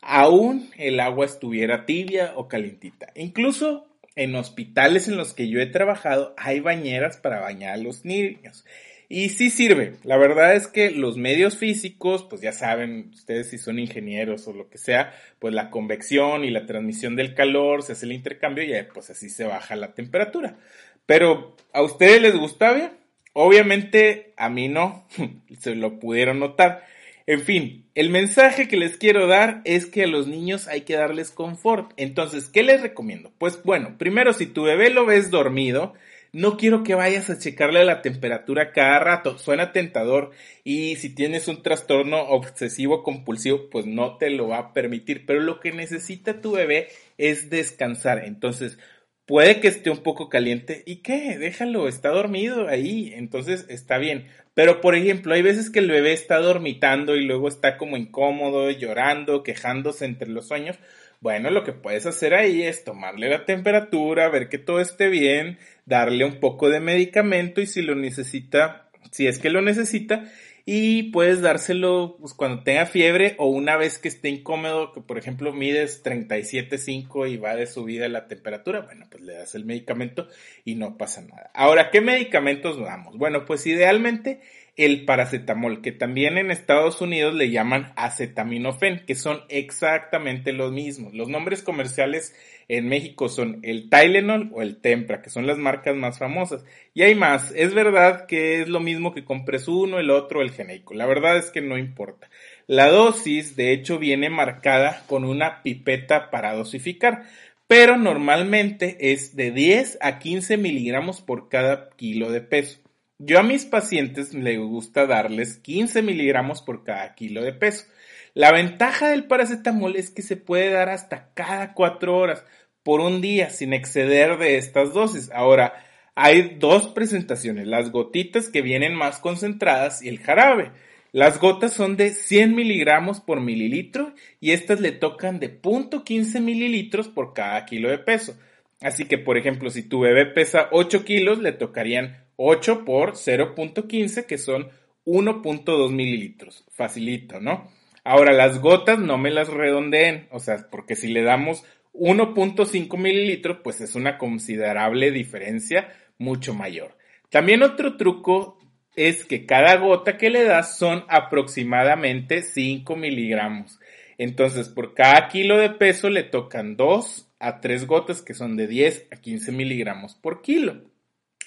Aún 0.01 0.69
el 0.77 1.00
agua 1.00 1.25
estuviera 1.25 1.86
tibia 1.86 2.33
o 2.36 2.50
calientita. 2.50 3.13
Incluso 3.16 3.88
en 4.18 4.36
hospitales 4.36 5.07
en 5.07 5.16
los 5.16 5.33
que 5.33 5.48
yo 5.48 5.62
he 5.62 5.68
trabajado 5.68 6.33
hay 6.38 6.60
bañeras 6.60 7.16
para 7.16 7.39
bañar 7.39 7.75
a 7.75 7.77
los 7.77 8.04
niños. 8.04 8.66
Y 9.07 9.30
sí 9.30 9.50
sirve. 9.50 9.94
La 10.04 10.18
verdad 10.18 10.56
es 10.56 10.68
que 10.68 10.92
los 10.92 11.18
medios 11.18 11.57
físicos, 11.57 12.24
pues 12.24 12.42
ya 12.42 12.52
saben, 12.52 13.12
ustedes 13.13 13.50
si 13.50 13.57
son 13.57 13.80
ingenieros 13.80 14.48
o 14.48 14.54
lo 14.54 14.69
que 14.69 14.78
sea, 14.78 15.13
pues 15.40 15.54
la 15.54 15.69
convección 15.69 16.44
y 16.44 16.50
la 16.50 16.66
transmisión 16.66 17.16
del 17.16 17.36
calor, 17.36 17.84
se 17.84 17.94
hace 17.94 18.06
el 18.06 18.13
intercambio 18.13 18.63
y 18.63 18.74
pues 18.94 19.10
así 19.10 19.30
se 19.30 19.44
baja 19.44 19.75
la 19.75 19.94
temperatura. 19.94 20.57
Pero, 21.06 21.56
¿a 21.74 21.81
ustedes 21.81 22.22
les 22.22 22.36
gusta 22.36 22.74
bien? 22.74 22.92
Obviamente 23.34 24.34
a 24.38 24.50
mí 24.50 24.69
no, 24.69 25.08
se 25.60 25.75
lo 25.75 26.00
pudieron 26.00 26.40
notar. 26.40 26.86
En 27.28 27.42
fin, 27.42 27.86
el 27.96 28.10
mensaje 28.10 28.68
que 28.68 28.78
les 28.78 28.98
quiero 28.98 29.28
dar 29.28 29.62
es 29.66 29.88
que 29.88 30.04
a 30.04 30.08
los 30.08 30.28
niños 30.28 30.68
hay 30.68 30.81
que 30.81 30.96
darles 30.96 31.31
confort. 31.31 31.92
Entonces, 31.98 32.50
¿qué 32.50 32.62
les 32.62 32.81
recomiendo? 32.81 33.31
Pues 33.40 33.63
bueno, 33.63 33.98
primero 33.98 34.31
si 34.31 34.46
tu 34.46 34.63
bebé 34.63 34.92
lo 34.92 35.06
ves 35.06 35.31
dormido, 35.31 35.94
no 36.36 36.58
quiero 36.58 36.84
que 36.84 36.96
vayas 36.96 37.30
a 37.30 37.40
checarle 37.40 37.86
la 37.86 38.02
temperatura 38.02 38.74
cada 38.74 39.00
rato, 39.00 39.38
suena 39.38 39.72
tentador 39.72 40.32
y 40.65 40.98
si 40.98 41.15
tienes 41.15 41.48
un 41.48 41.63
trastorno 41.63 42.24
obsesivo 42.24 43.04
compulsivo, 43.04 43.70
pues 43.70 43.86
no 43.86 44.18
te 44.18 44.30
lo 44.30 44.50
va 44.50 44.58
a 44.58 44.74
permitir, 44.74 45.25
pero 45.25 45.39
lo 45.39 45.62
que 45.62 45.72
necesita 45.72 46.42
tu 46.42 46.51
bebé 46.51 46.89
es 47.18 47.50
descansar. 47.50 48.25
Entonces, 48.25 48.77
puede 49.25 49.62
que 49.62 49.70
esté 49.70 49.89
un 49.89 50.04
poco 50.04 50.27
caliente 50.27 50.84
y 50.86 50.98
qué, 50.98 51.38
déjalo, 51.38 51.88
está 51.88 52.10
dormido 52.10 52.68
ahí, 52.68 53.13
entonces 53.15 53.65
está 53.70 53.98
bien. 53.98 54.27
Pero 54.54 54.82
por 54.82 54.96
ejemplo, 54.96 55.36
hay 55.36 55.42
veces 55.42 55.70
que 55.70 55.80
el 55.80 55.89
bebé 55.89 56.12
está 56.12 56.39
dormitando 56.39 57.15
y 57.15 57.24
luego 57.24 57.48
está 57.48 57.77
como 57.77 57.96
incómodo, 57.96 58.70
llorando, 58.72 59.42
quejándose 59.42 60.04
entre 60.04 60.27
los 60.27 60.50
sueños. 60.50 60.77
Bueno, 61.25 61.50
lo 61.50 61.63
que 61.63 61.74
puedes 61.74 62.05
hacer 62.05 62.36
ahí 62.36 62.62
es 62.62 62.84
tomarle 62.84 63.32
la 63.32 63.46
temperatura, 63.46 64.29
ver 64.29 64.48
que 64.48 64.60
todo 64.60 64.79
esté 64.79 65.10
bien, 65.10 65.58
darle 65.88 66.24
un 66.24 66.39
poco 66.39 66.70
de 66.70 66.79
medicamento 66.79 67.62
y 67.62 67.65
si 67.65 67.82
lo 67.82 67.96
necesita, 67.96 68.91
si 69.10 69.25
es 69.25 69.39
que 69.39 69.50
lo 69.50 69.63
necesita, 69.63 70.32
y 70.65 71.10
puedes 71.10 71.41
dárselo 71.41 72.17
pues, 72.20 72.36
cuando 72.36 72.62
tenga 72.62 72.86
fiebre 72.86 73.34
o 73.39 73.48
una 73.48 73.75
vez 73.75 73.98
que 73.98 74.08
esté 74.08 74.29
incómodo, 74.29 74.91
que 74.91 75.01
por 75.01 75.17
ejemplo 75.17 75.51
mides 75.51 76.03
37.5 76.03 77.27
y 77.27 77.38
va 77.38 77.55
de 77.55 77.65
subida 77.65 78.08
la 78.08 78.27
temperatura, 78.27 78.82
bueno, 78.82 79.08
pues 79.10 79.24
le 79.24 79.34
das 79.34 79.55
el 79.55 79.65
medicamento 79.65 80.27
y 80.63 80.75
no 80.75 80.96
pasa 80.96 81.22
nada. 81.22 81.50
Ahora, 81.55 81.89
¿qué 81.89 82.01
medicamentos 82.01 82.79
damos? 82.79 83.17
Bueno, 83.17 83.46
pues 83.46 83.65
idealmente 83.65 84.41
el 84.77 85.05
paracetamol, 85.05 85.82
que 85.82 85.94
también 85.94 86.38
en 86.38 86.51
Estados 86.51 87.00
Unidos 87.00 87.34
le 87.34 87.50
llaman 87.50 87.94
acetaminofén, 87.96 89.03
que 89.05 89.15
son 89.15 89.41
exactamente 89.48 90.51
los 90.51 90.74
mismos. 90.74 91.13
Los 91.13 91.29
nombres 91.29 91.63
comerciales 91.63 92.36
en 92.67 92.89
México 92.89 93.29
son 93.29 93.60
el 93.63 93.89
Tylenol 93.89 94.51
o 94.53 94.62
el 94.62 94.82
Tempra, 94.82 95.22
que 95.22 95.29
son 95.29 95.48
las 95.48 95.58
marcas 95.58 95.96
más 95.96 96.20
famosas. 96.20 96.65
Y 96.94 97.03
hay 97.03 97.15
más. 97.15 97.53
Es 97.55 97.74
verdad 97.74 98.25
que 98.25 98.62
es 98.62 98.67
lo 98.67 98.82
mismo 98.82 99.13
que 99.13 99.24
compres 99.24 99.67
uno, 99.70 99.98
el 100.00 100.10
otro, 100.10 100.41
el 100.41 100.51
genérico. 100.51 100.94
La 100.94 101.05
verdad 101.05 101.38
es 101.38 101.51
que 101.51 101.62
no 101.62 101.77
importa. 101.77 102.29
La 102.67 102.89
dosis, 102.89 103.55
de 103.55 103.72
hecho, 103.72 103.98
viene 103.98 104.29
marcada 104.29 105.03
con 105.08 105.24
una 105.24 105.63
pipeta 105.63 106.29
para 106.32 106.53
dosificar, 106.53 107.24
pero 107.67 107.96
normalmente 107.98 108.98
es 109.13 109.36
de 109.38 109.51
10 109.51 110.00
a 110.01 110.20
15 110.20 110.58
miligramos 110.58 111.22
por 111.22 111.48
cada 111.48 111.91
kilo 111.91 112.32
de 112.32 112.41
peso. 112.41 112.85
Yo 113.17 113.39
a 113.39 113.43
mis 113.43 113.63
pacientes 113.63 114.34
les 114.34 114.60
gusta 114.60 115.07
darles 115.07 115.57
15 115.60 116.01
miligramos 116.01 116.62
por 116.62 116.84
cada 116.84 117.15
kilo 117.15 117.41
de 117.43 117.53
peso. 117.53 117.86
La 118.34 118.51
ventaja 118.51 119.07
del 119.07 119.24
paracetamol 119.24 119.95
es 119.95 120.12
que 120.12 120.22
se 120.22 120.36
puede 120.36 120.72
dar 120.72 120.89
hasta 120.89 121.29
cada 121.34 121.74
4 121.74 122.17
horas 122.17 122.43
por 122.84 123.00
un 123.00 123.22
día 123.22 123.51
sin 123.51 123.72
exceder 123.72 124.38
de 124.38 124.57
estas 124.57 124.93
dosis. 124.93 125.31
Ahora, 125.31 125.74
hay 126.13 126.57
dos 126.60 126.88
presentaciones, 126.88 127.67
las 127.67 127.89
gotitas 127.89 128.50
que 128.50 128.62
vienen 128.62 128.93
más 128.93 129.19
concentradas 129.19 130.03
y 130.03 130.10
el 130.10 130.19
jarabe. 130.19 130.72
Las 131.13 131.39
gotas 131.39 131.72
son 131.72 131.95
de 131.95 132.10
100 132.10 132.53
miligramos 132.53 133.22
por 133.22 133.39
mililitro 133.39 134.13
y 134.41 134.51
estas 134.51 134.81
le 134.81 134.91
tocan 134.91 135.39
de 135.39 135.62
0.15 135.62 136.41
mililitros 136.41 137.07
por 137.07 137.34
cada 137.34 137.65
kilo 137.65 137.89
de 137.89 137.98
peso. 137.98 138.38
Así 138.81 139.05
que, 139.05 139.17
por 139.17 139.38
ejemplo, 139.38 139.69
si 139.69 139.84
tu 139.84 140.01
bebé 140.01 140.25
pesa 140.25 140.67
8 140.74 141.05
kilos, 141.05 141.39
le 141.39 141.53
tocarían 141.53 142.25
8 142.38 142.86
por 142.86 143.13
0.15, 143.13 144.25
que 144.25 144.38
son 144.38 144.70
1.2 145.06 145.92
mililitros. 145.92 146.65
Facilito, 146.72 147.39
¿no? 147.39 147.72
Ahora, 148.04 148.34
las 148.34 148.60
gotas 148.60 149.00
no 149.00 149.18
me 149.18 149.32
las 149.32 149.50
redondeen, 149.50 150.27
o 150.32 150.39
sea, 150.39 150.68
porque 150.70 150.96
si 150.96 151.08
le 151.08 151.24
damos 151.24 151.63
1.5 151.94 152.98
mililitros, 152.98 153.60
pues 153.63 153.82
es 153.82 153.96
una 153.96 154.18
considerable 154.18 155.12
diferencia 155.12 155.94
mucho 156.18 156.54
mayor. 156.54 156.96
También 157.30 157.63
otro 157.63 157.98
truco 157.98 158.60
es 158.96 159.25
que 159.25 159.46
cada 159.46 159.75
gota 159.77 160.18
que 160.18 160.30
le 160.30 160.44
das 160.44 160.77
son 160.77 161.04
aproximadamente 161.08 162.42
5 162.42 162.96
miligramos. 162.96 163.80
Entonces, 164.18 164.70
por 164.70 164.94
cada 164.94 165.27
kilo 165.27 165.58
de 165.58 165.70
peso 165.70 166.10
le 166.10 166.24
tocan 166.24 166.77
2 166.77 167.32
a 167.39 167.60
3 167.60 167.88
gotas 167.88 168.22
que 168.22 168.34
son 168.34 168.56
de 168.56 168.68
10 168.68 169.08
a 169.12 169.18
15 169.18 169.51
miligramos 169.51 170.15
por 170.15 170.42
kilo. 170.42 170.82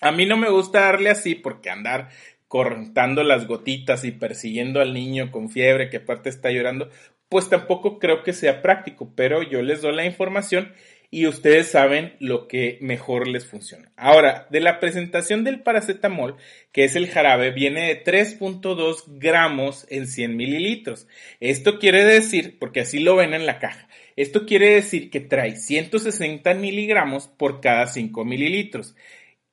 A 0.01 0.13
mí 0.13 0.27
no 0.27 0.37
me 0.37 0.51
gusta 0.51 0.81
darle 0.81 1.11
así 1.11 1.35
porque 1.35 1.71
andar 1.71 2.09
cortando 2.47 3.23
las 3.23 3.47
gotitas 3.47 4.05
y 4.05 4.13
persiguiendo 4.13 4.81
al 4.81 4.95
niño 4.95 5.31
con 5.31 5.51
fiebre 5.51 5.91
que 5.91 5.99
aparte 5.99 6.31
está 6.31 6.51
llorando, 6.51 6.89
pues 7.29 7.51
tampoco 7.51 7.99
creo 7.99 8.23
que 8.23 8.33
sea 8.33 8.63
práctico, 8.63 9.13
pero 9.15 9.43
yo 9.43 9.63
les 9.63 9.83
doy 9.83 9.95
la 9.95 10.07
información 10.07 10.73
y 11.11 11.27
ustedes 11.27 11.69
saben 11.69 12.15
lo 12.21 12.49
que 12.49 12.79
mejor 12.81 13.29
les 13.29 13.47
funciona. 13.47 13.91
Ahora, 13.97 14.47
de 14.51 14.61
la 14.61 14.79
presentación 14.79 15.43
del 15.43 15.63
paracetamol, 15.63 16.37
que 16.73 16.85
es 16.85 16.97
el 16.97 17.09
jarabe, 17.09 17.51
viene 17.51 17.89
de 17.89 18.05
3.2 18.05 19.05
gramos 19.19 19.87
en 19.89 20.07
100 20.07 20.37
mililitros. 20.37 21.07
Esto 21.41 21.79
quiere 21.79 22.05
decir, 22.05 22.59
porque 22.59 22.81
así 22.81 22.99
lo 22.99 23.17
ven 23.17 23.33
en 23.33 23.47
la 23.47 23.59
caja, 23.59 23.89
esto 24.17 24.47
quiere 24.47 24.75
decir 24.75 25.11
que 25.11 25.21
trae 25.21 25.57
160 25.57 26.53
miligramos 26.55 27.29
por 27.29 27.61
cada 27.61 27.87
5 27.87 28.25
mililitros. 28.25 28.95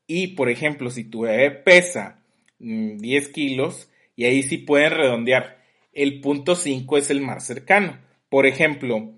Y, 0.08 0.28
por 0.28 0.50
ejemplo, 0.50 0.90
si 0.90 1.04
tu 1.06 1.22
bebé 1.22 1.52
pesa 1.52 2.20
10 2.60 3.30
mm, 3.30 3.32
kilos, 3.32 3.90
y 4.16 4.26
ahí 4.26 4.44
sí 4.44 4.58
pueden 4.58 4.92
redondear, 4.92 5.64
el 5.94 6.22
punto 6.22 6.56
5 6.56 6.98
es 6.98 7.10
el 7.10 7.22
más 7.22 7.46
cercano. 7.46 8.00
Por 8.30 8.46
ejemplo, 8.46 9.14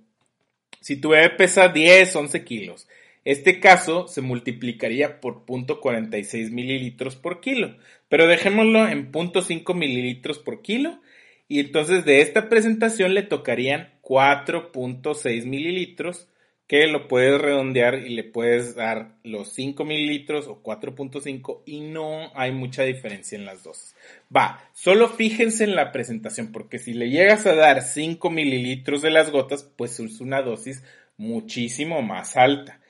si 0.81 0.95
tu 0.97 1.09
bebé 1.09 1.29
pesa 1.31 1.69
10, 1.69 2.15
11 2.15 2.43
kilos, 2.43 2.87
este 3.25 3.59
caso 3.59 4.07
se 4.07 4.21
multiplicaría 4.21 5.19
por 5.19 5.45
0.46 5.45 6.49
mililitros 6.51 7.17
por 7.17 7.41
kilo, 7.41 7.75
pero 8.07 8.25
dejémoslo 8.25 8.87
en 8.87 9.11
0.5 9.11 9.73
mililitros 9.75 10.39
por 10.39 10.61
kilo 10.61 11.01
y 11.49 11.59
entonces 11.59 12.05
de 12.05 12.21
esta 12.21 12.47
presentación 12.47 13.13
le 13.13 13.23
tocarían 13.23 13.89
4.6 14.01 15.45
mililitros 15.45 16.29
que 16.67 16.85
lo 16.87 17.07
puedes 17.07 17.39
redondear 17.39 17.99
y 17.99 18.09
le 18.09 18.25
puedes 18.25 18.75
dar 18.75 19.15
los 19.23 19.53
5 19.53 19.85
mililitros 19.85 20.47
o 20.47 20.61
4.5 20.61 21.61
y 21.65 21.79
no 21.79 22.29
hay 22.35 22.51
mucha 22.51 22.83
diferencia 22.83 23.37
en 23.37 23.45
las 23.45 23.63
dos. 23.63 23.95
Va, 24.35 24.69
solo 24.73 25.07
fíjense 25.07 25.63
en 25.63 25.75
la 25.75 25.93
presentación 25.93 26.51
porque 26.51 26.77
si 26.77 26.93
le 26.93 27.09
llegas 27.09 27.45
a 27.45 27.55
dar 27.55 27.81
5 27.81 28.29
mililitros 28.29 29.01
de 29.01 29.11
las 29.11 29.31
gotas, 29.31 29.63
pues 29.63 29.97
es 30.01 30.19
una 30.19 30.41
dosis 30.41 30.83
muchísimo 31.15 32.01
más 32.01 32.35
alta 32.35 32.81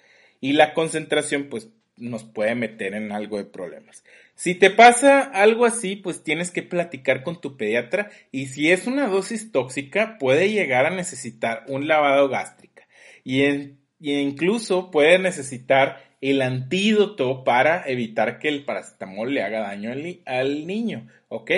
y 0.41 0.53
la 0.53 0.73
concentración 0.73 1.45
pues 1.45 1.69
nos 1.97 2.23
puede 2.23 2.55
meter 2.55 2.95
en 2.95 3.11
algo 3.11 3.37
de 3.37 3.45
problemas. 3.45 4.03
Si 4.33 4.55
te 4.55 4.69
pasa 4.71 5.21
algo 5.21 5.65
así, 5.65 5.95
pues 5.95 6.23
tienes 6.23 6.51
que 6.51 6.63
platicar 6.63 7.23
con 7.23 7.41
tu 7.41 7.57
pediatra 7.57 8.09
y 8.31 8.47
si 8.47 8.71
es 8.71 8.87
una 8.87 9.07
dosis 9.07 9.51
tóxica 9.51 10.17
puede 10.19 10.51
llegar 10.51 10.87
a 10.87 10.95
necesitar 10.95 11.63
un 11.67 11.87
lavado 11.87 12.27
gástrico 12.29 12.66
y, 13.27 13.75
incluso 13.99 14.89
puede 14.89 15.19
necesitar 15.19 16.01
el 16.21 16.41
antídoto 16.41 17.43
para 17.43 17.83
evitar 17.85 18.39
que 18.39 18.47
el 18.47 18.63
paracetamol 18.63 19.33
le 19.33 19.43
haga 19.43 19.59
daño 19.59 19.91
al, 20.25 20.65
niño, 20.65 21.09
¿ok? 21.27 21.51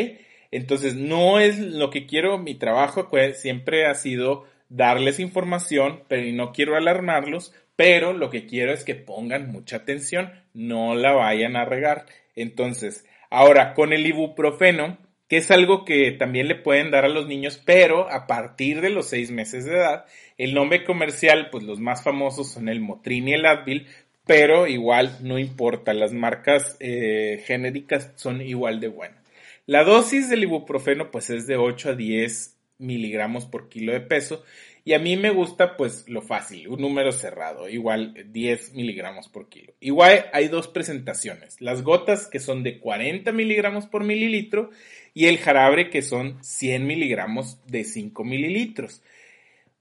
Entonces, 0.49 0.95
no 0.95 1.39
es 1.39 1.59
lo 1.59 1.91
que 1.91 2.07
quiero, 2.07 2.39
mi 2.39 2.55
trabajo 2.55 3.07
siempre 3.35 3.85
ha 3.85 3.93
sido 3.93 4.45
darles 4.67 5.19
información, 5.19 6.01
pero 6.07 6.23
no 6.33 6.53
quiero 6.53 6.75
alarmarlos, 6.75 7.53
pero 7.75 8.13
lo 8.13 8.31
que 8.31 8.47
quiero 8.47 8.73
es 8.73 8.83
que 8.83 8.95
pongan 8.95 9.51
mucha 9.51 9.77
atención, 9.77 10.31
no 10.55 10.95
la 10.95 11.13
vayan 11.13 11.55
a 11.55 11.65
regar. 11.65 12.07
Entonces, 12.35 13.05
ahora 13.29 13.75
con 13.75 13.93
el 13.93 14.07
ibuprofeno, 14.07 14.97
que 15.29 15.37
es 15.37 15.51
algo 15.51 15.85
que 15.85 16.11
también 16.11 16.47
le 16.47 16.55
pueden 16.55 16.89
dar 16.89 17.05
a 17.05 17.09
los 17.09 17.27
niños, 17.27 17.61
pero 17.63 18.11
a 18.11 18.25
partir 18.25 18.81
de 18.81 18.89
los 18.89 19.07
seis 19.07 19.29
meses 19.29 19.63
de 19.63 19.75
edad. 19.75 20.05
El 20.37 20.55
nombre 20.55 20.83
comercial, 20.83 21.49
pues 21.51 21.63
los 21.63 21.79
más 21.79 22.03
famosos 22.03 22.51
son 22.51 22.67
el 22.67 22.81
Motrin 22.81 23.27
y 23.27 23.33
el 23.33 23.45
Advil, 23.45 23.87
pero 24.25 24.67
igual 24.67 25.17
no 25.21 25.37
importa, 25.37 25.93
las 25.93 26.13
marcas 26.13 26.77
eh, 26.79 27.43
genéricas 27.45 28.11
son 28.15 28.41
igual 28.41 28.79
de 28.79 28.87
buenas. 28.87 29.19
La 29.67 29.83
dosis 29.83 30.29
del 30.29 30.43
ibuprofeno 30.43 31.11
pues 31.11 31.29
es 31.29 31.45
de 31.45 31.57
8 31.57 31.89
a 31.89 31.95
10 31.95 32.57
miligramos 32.79 33.45
por 33.45 33.69
kilo 33.69 33.93
de 33.93 34.01
peso 34.01 34.43
y 34.83 34.93
a 34.93 34.99
mí 34.99 35.17
me 35.17 35.29
gusta 35.29 35.77
pues 35.77 36.05
lo 36.07 36.23
fácil, 36.23 36.69
un 36.69 36.81
número 36.81 37.11
cerrado, 37.11 37.69
igual 37.69 38.15
10 38.31 38.73
miligramos 38.73 39.27
por 39.27 39.47
kilo. 39.47 39.73
Igual 39.79 40.25
hay 40.33 40.47
dos 40.47 40.67
presentaciones, 40.67 41.61
las 41.61 41.83
gotas 41.83 42.25
que 42.25 42.39
son 42.39 42.63
de 42.63 42.79
40 42.79 43.31
miligramos 43.31 43.85
por 43.85 44.03
mililitro 44.03 44.71
y 45.13 45.25
el 45.27 45.37
jarabe 45.37 45.89
que 45.89 46.01
son 46.01 46.43
100 46.43 46.85
miligramos 46.85 47.59
de 47.65 47.83
5 47.83 48.23
mililitros. 48.23 49.01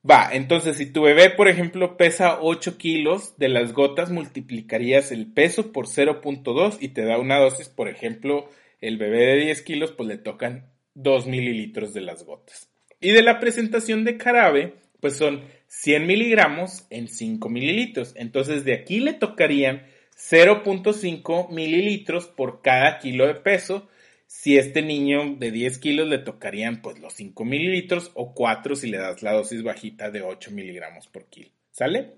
Va, 0.08 0.30
entonces 0.32 0.76
si 0.76 0.86
tu 0.86 1.02
bebé, 1.02 1.30
por 1.30 1.48
ejemplo, 1.48 1.96
pesa 1.96 2.38
8 2.40 2.78
kilos, 2.78 3.36
de 3.36 3.48
las 3.48 3.72
gotas 3.72 4.10
multiplicarías 4.10 5.12
el 5.12 5.26
peso 5.26 5.72
por 5.72 5.86
0.2 5.86 6.78
y 6.80 6.88
te 6.88 7.04
da 7.04 7.18
una 7.18 7.38
dosis, 7.38 7.68
por 7.68 7.88
ejemplo, 7.88 8.48
el 8.80 8.96
bebé 8.96 9.26
de 9.26 9.36
10 9.44 9.62
kilos, 9.62 9.92
pues 9.92 10.08
le 10.08 10.18
tocan 10.18 10.70
2 10.94 11.26
mililitros 11.26 11.92
de 11.94 12.00
las 12.00 12.24
gotas. 12.24 12.68
Y 13.00 13.10
de 13.10 13.22
la 13.22 13.38
presentación 13.40 14.04
de 14.04 14.18
jarabe, 14.18 14.74
pues 15.00 15.16
son 15.16 15.42
100 15.68 16.06
miligramos 16.06 16.86
en 16.90 17.08
5 17.08 17.48
mililitros. 17.48 18.12
Entonces 18.16 18.64
de 18.64 18.74
aquí 18.74 19.00
le 19.00 19.12
tocarían 19.12 19.86
0.5 20.16 21.50
mililitros 21.50 22.26
por 22.26 22.62
cada 22.62 22.98
kilo 22.98 23.26
de 23.26 23.34
peso. 23.34 23.88
Si 24.28 24.58
este 24.58 24.82
niño 24.82 25.36
de 25.38 25.50
10 25.50 25.78
kilos 25.78 26.06
le 26.06 26.18
tocarían 26.18 26.82
pues 26.82 26.98
los 26.98 27.14
5 27.14 27.46
mililitros 27.46 28.10
o 28.12 28.34
4 28.34 28.76
si 28.76 28.90
le 28.90 28.98
das 28.98 29.22
la 29.22 29.32
dosis 29.32 29.62
bajita 29.62 30.10
de 30.10 30.20
8 30.20 30.50
miligramos 30.50 31.08
por 31.08 31.24
kilo. 31.30 31.48
¿Sale? 31.70 32.12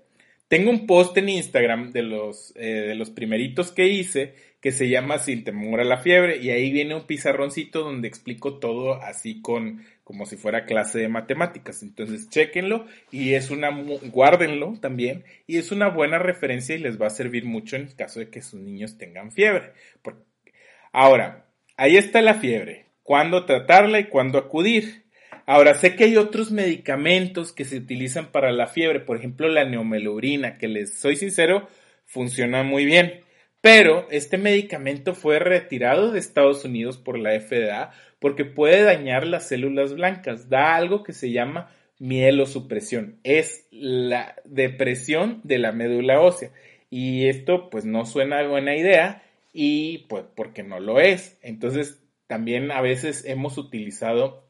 Tengo 0.49 0.71
un 0.71 0.85
post 0.85 1.17
en 1.17 1.29
Instagram 1.29 1.93
de 1.93 2.03
los, 2.03 2.51
eh, 2.57 2.65
de 2.65 2.95
los 2.95 3.09
primeritos 3.11 3.71
que 3.71 3.87
hice 3.87 4.35
que 4.59 4.73
se 4.73 4.89
llama 4.89 5.19
Sin 5.19 5.45
temor 5.45 5.79
a 5.79 5.85
la 5.85 5.99
fiebre 5.99 6.35
y 6.35 6.49
ahí 6.49 6.69
viene 6.73 6.95
un 6.95 7.07
pizarroncito 7.07 7.81
donde 7.81 8.09
explico 8.09 8.59
todo 8.59 9.01
así 9.01 9.41
con 9.41 9.85
como 10.03 10.25
si 10.25 10.35
fuera 10.35 10.65
clase 10.65 10.99
de 10.99 11.07
matemáticas. 11.07 11.81
Entonces, 11.81 12.29
chequenlo 12.29 12.87
y 13.09 13.35
es 13.35 13.51
una 13.51 13.69
guárdenlo 14.11 14.73
también 14.81 15.23
y 15.47 15.59
es 15.59 15.71
una 15.71 15.87
buena 15.87 16.19
referencia 16.19 16.75
y 16.75 16.79
les 16.79 17.01
va 17.01 17.07
a 17.07 17.11
servir 17.11 17.45
mucho 17.45 17.77
en 17.77 17.87
caso 17.87 18.19
de 18.19 18.29
que 18.29 18.41
sus 18.41 18.59
niños 18.59 18.97
tengan 18.97 19.31
fiebre. 19.31 19.71
Ahora, 20.91 21.45
ahí 21.81 21.97
está 21.97 22.21
la 22.21 22.35
fiebre. 22.35 22.85
¿Cuándo 23.01 23.45
tratarla 23.45 23.99
y 23.99 24.03
cuándo 24.03 24.37
acudir? 24.37 25.05
Ahora, 25.47 25.73
sé 25.73 25.95
que 25.95 26.03
hay 26.03 26.15
otros 26.15 26.51
medicamentos 26.51 27.51
que 27.53 27.65
se 27.65 27.77
utilizan 27.77 28.31
para 28.31 28.51
la 28.51 28.67
fiebre, 28.67 28.99
por 28.99 29.17
ejemplo 29.17 29.49
la 29.49 29.65
neomelurina, 29.65 30.59
que 30.59 30.67
les 30.67 30.99
soy 30.99 31.15
sincero, 31.15 31.67
funciona 32.05 32.61
muy 32.61 32.85
bien. 32.85 33.21
Pero 33.61 34.07
este 34.11 34.37
medicamento 34.37 35.15
fue 35.15 35.39
retirado 35.39 36.11
de 36.11 36.19
Estados 36.19 36.63
Unidos 36.65 36.99
por 36.99 37.17
la 37.17 37.39
FDA 37.39 37.91
porque 38.19 38.45
puede 38.45 38.83
dañar 38.83 39.25
las 39.25 39.47
células 39.47 39.95
blancas. 39.95 40.49
Da 40.49 40.75
algo 40.75 41.01
que 41.01 41.13
se 41.13 41.31
llama 41.31 41.71
mielosupresión. 41.97 43.19
Es 43.23 43.67
la 43.71 44.35
depresión 44.45 45.41
de 45.43 45.57
la 45.57 45.71
médula 45.71 46.21
ósea. 46.21 46.51
Y 46.91 47.27
esto 47.27 47.71
pues 47.71 47.85
no 47.85 48.05
suena 48.05 48.47
buena 48.47 48.75
idea 48.75 49.23
y 49.53 49.99
pues 50.09 50.25
porque 50.35 50.63
no 50.63 50.79
lo 50.79 50.99
es. 50.99 51.37
Entonces 51.41 52.03
también 52.27 52.71
a 52.71 52.81
veces 52.81 53.25
hemos 53.25 53.57
utilizado 53.57 54.47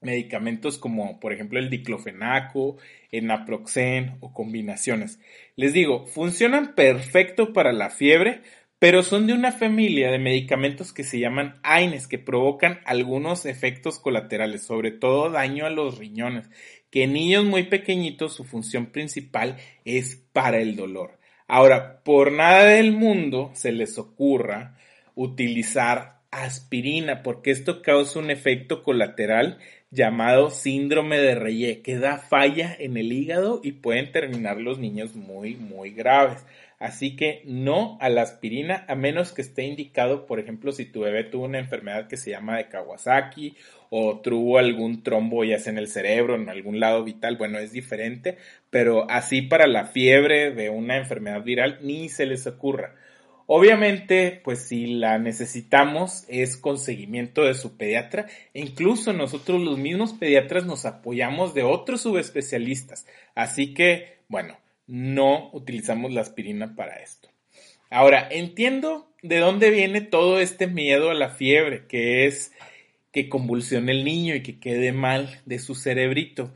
medicamentos 0.00 0.78
como 0.78 1.20
por 1.20 1.32
ejemplo 1.32 1.58
el 1.58 1.70
diclofenaco, 1.70 2.76
el 3.10 3.26
naproxen 3.26 4.16
o 4.20 4.32
combinaciones. 4.32 5.20
Les 5.56 5.72
digo, 5.72 6.06
funcionan 6.06 6.74
perfecto 6.74 7.52
para 7.52 7.72
la 7.72 7.90
fiebre, 7.90 8.42
pero 8.78 9.04
son 9.04 9.28
de 9.28 9.32
una 9.32 9.52
familia 9.52 10.10
de 10.10 10.18
medicamentos 10.18 10.92
que 10.92 11.04
se 11.04 11.20
llaman 11.20 11.60
AINES, 11.62 12.08
que 12.08 12.18
provocan 12.18 12.80
algunos 12.84 13.46
efectos 13.46 14.00
colaterales, 14.00 14.64
sobre 14.64 14.90
todo 14.90 15.30
daño 15.30 15.66
a 15.66 15.70
los 15.70 15.98
riñones, 15.98 16.50
que 16.90 17.04
en 17.04 17.12
niños 17.12 17.44
muy 17.44 17.62
pequeñitos 17.62 18.34
su 18.34 18.42
función 18.42 18.86
principal 18.86 19.56
es 19.84 20.16
para 20.32 20.58
el 20.58 20.74
dolor. 20.74 21.21
Ahora, 21.54 22.02
por 22.02 22.32
nada 22.32 22.64
del 22.64 22.92
mundo 22.92 23.50
se 23.52 23.72
les 23.72 23.98
ocurra 23.98 24.74
utilizar 25.14 26.20
aspirina, 26.30 27.22
porque 27.22 27.50
esto 27.50 27.82
causa 27.82 28.20
un 28.20 28.30
efecto 28.30 28.82
colateral 28.82 29.58
llamado 29.90 30.48
síndrome 30.48 31.18
de 31.18 31.34
Reye, 31.34 31.82
que 31.82 31.98
da 31.98 32.16
falla 32.16 32.74
en 32.78 32.96
el 32.96 33.12
hígado 33.12 33.60
y 33.62 33.72
pueden 33.72 34.12
terminar 34.12 34.62
los 34.62 34.78
niños 34.78 35.14
muy, 35.14 35.56
muy 35.56 35.90
graves. 35.90 36.42
Así 36.78 37.16
que 37.16 37.42
no 37.44 37.98
a 38.00 38.08
la 38.08 38.22
aspirina, 38.22 38.86
a 38.88 38.94
menos 38.94 39.32
que 39.32 39.42
esté 39.42 39.64
indicado, 39.64 40.24
por 40.24 40.40
ejemplo, 40.40 40.72
si 40.72 40.86
tu 40.86 41.00
bebé 41.00 41.22
tuvo 41.24 41.44
una 41.44 41.58
enfermedad 41.58 42.08
que 42.08 42.16
se 42.16 42.30
llama 42.30 42.56
de 42.56 42.68
Kawasaki 42.68 43.56
o 43.94 44.20
tuvo 44.20 44.56
algún 44.56 45.02
trombo 45.02 45.44
ya 45.44 45.58
sea 45.58 45.70
en 45.70 45.76
el 45.76 45.86
cerebro, 45.86 46.34
en 46.34 46.48
algún 46.48 46.80
lado 46.80 47.04
vital, 47.04 47.36
bueno, 47.36 47.58
es 47.58 47.72
diferente, 47.72 48.38
pero 48.70 49.04
así 49.10 49.42
para 49.42 49.66
la 49.66 49.84
fiebre 49.84 50.50
de 50.50 50.70
una 50.70 50.96
enfermedad 50.96 51.42
viral 51.44 51.78
ni 51.82 52.08
se 52.08 52.24
les 52.24 52.46
ocurra. 52.46 52.94
Obviamente, 53.44 54.40
pues 54.42 54.60
si 54.60 54.86
la 54.86 55.18
necesitamos 55.18 56.24
es 56.28 56.56
con 56.56 56.78
seguimiento 56.78 57.42
de 57.42 57.52
su 57.52 57.76
pediatra 57.76 58.28
e 58.54 58.60
incluso 58.60 59.12
nosotros 59.12 59.60
los 59.60 59.76
mismos 59.76 60.14
pediatras 60.14 60.64
nos 60.64 60.86
apoyamos 60.86 61.52
de 61.52 61.62
otros 61.62 62.00
subespecialistas. 62.00 63.06
Así 63.34 63.74
que, 63.74 64.20
bueno, 64.26 64.56
no 64.86 65.50
utilizamos 65.52 66.14
la 66.14 66.22
aspirina 66.22 66.74
para 66.76 66.94
esto. 67.02 67.28
Ahora, 67.90 68.26
entiendo 68.30 69.12
de 69.20 69.38
dónde 69.38 69.68
viene 69.68 70.00
todo 70.00 70.40
este 70.40 70.66
miedo 70.66 71.10
a 71.10 71.14
la 71.14 71.28
fiebre, 71.28 71.86
que 71.86 72.24
es 72.24 72.52
que 73.12 73.28
convulsione 73.28 73.92
el 73.92 74.04
niño 74.04 74.34
y 74.34 74.42
que 74.42 74.58
quede 74.58 74.92
mal 74.92 75.40
de 75.44 75.58
su 75.58 75.74
cerebrito. 75.74 76.54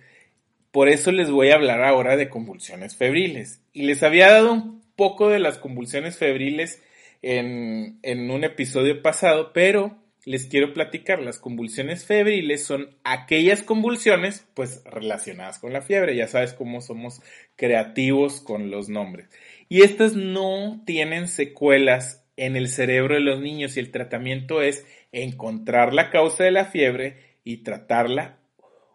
Por 0.70 0.88
eso 0.88 1.12
les 1.12 1.30
voy 1.30 1.50
a 1.50 1.54
hablar 1.54 1.84
ahora 1.84 2.16
de 2.16 2.28
convulsiones 2.28 2.96
febriles. 2.96 3.62
Y 3.72 3.82
les 3.82 4.02
había 4.02 4.30
dado 4.30 4.52
un 4.52 4.82
poco 4.96 5.28
de 5.28 5.38
las 5.38 5.58
convulsiones 5.58 6.16
febriles 6.16 6.82
en, 7.22 7.98
en 8.02 8.30
un 8.30 8.44
episodio 8.44 9.02
pasado, 9.02 9.52
pero 9.52 9.98
les 10.24 10.46
quiero 10.46 10.72
platicar. 10.72 11.22
Las 11.22 11.38
convulsiones 11.38 12.04
febriles 12.04 12.64
son 12.64 12.90
aquellas 13.04 13.62
convulsiones, 13.62 14.46
pues, 14.54 14.82
relacionadas 14.84 15.58
con 15.58 15.72
la 15.72 15.82
fiebre. 15.82 16.16
Ya 16.16 16.26
sabes 16.26 16.52
cómo 16.52 16.80
somos 16.80 17.22
creativos 17.54 18.40
con 18.40 18.70
los 18.70 18.88
nombres. 18.88 19.28
Y 19.68 19.82
estas 19.82 20.14
no 20.14 20.82
tienen 20.84 21.28
secuelas 21.28 22.24
en 22.36 22.56
el 22.56 22.68
cerebro 22.68 23.14
de 23.14 23.20
los 23.20 23.40
niños 23.40 23.76
y 23.76 23.80
el 23.80 23.90
tratamiento 23.90 24.60
es 24.60 24.84
encontrar 25.12 25.92
la 25.94 26.10
causa 26.10 26.44
de 26.44 26.50
la 26.50 26.64
fiebre 26.66 27.36
y 27.44 27.58
tratarla. 27.58 28.38